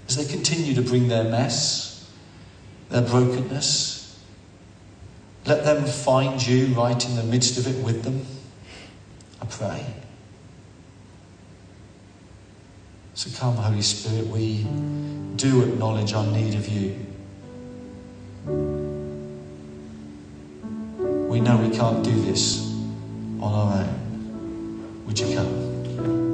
as 0.07 0.17
they 0.17 0.31
continue 0.31 0.75
to 0.75 0.83
bring 0.83 1.09
their 1.09 1.25
mess, 1.25 2.07
their 2.91 3.01
brokenness. 3.01 4.21
Let 5.47 5.65
them 5.65 5.87
find 5.87 6.47
you 6.47 6.67
right 6.75 7.09
in 7.09 7.17
the 7.17 7.23
midst 7.23 7.57
of 7.57 7.67
it 7.67 7.83
with 7.83 8.03
them. 8.03 8.27
I 9.41 9.47
pray. 9.47 9.87
So 13.15 13.31
come, 13.41 13.57
Holy 13.57 13.81
Spirit, 13.81 14.27
we 14.27 14.67
do 15.37 15.63
acknowledge 15.63 16.13
our 16.13 16.27
need 16.27 16.57
of 16.57 16.69
you. 16.69 17.07
We 21.27 21.41
know 21.41 21.57
we 21.57 21.75
can't 21.75 22.05
do 22.05 22.21
this 22.21 22.71
on 23.41 23.55
our 23.55 23.79
own. 23.79 25.05
Would 25.07 25.19
you 25.19 25.35
come? 25.35 25.70
Thank 26.03 26.15
you. 26.15 26.30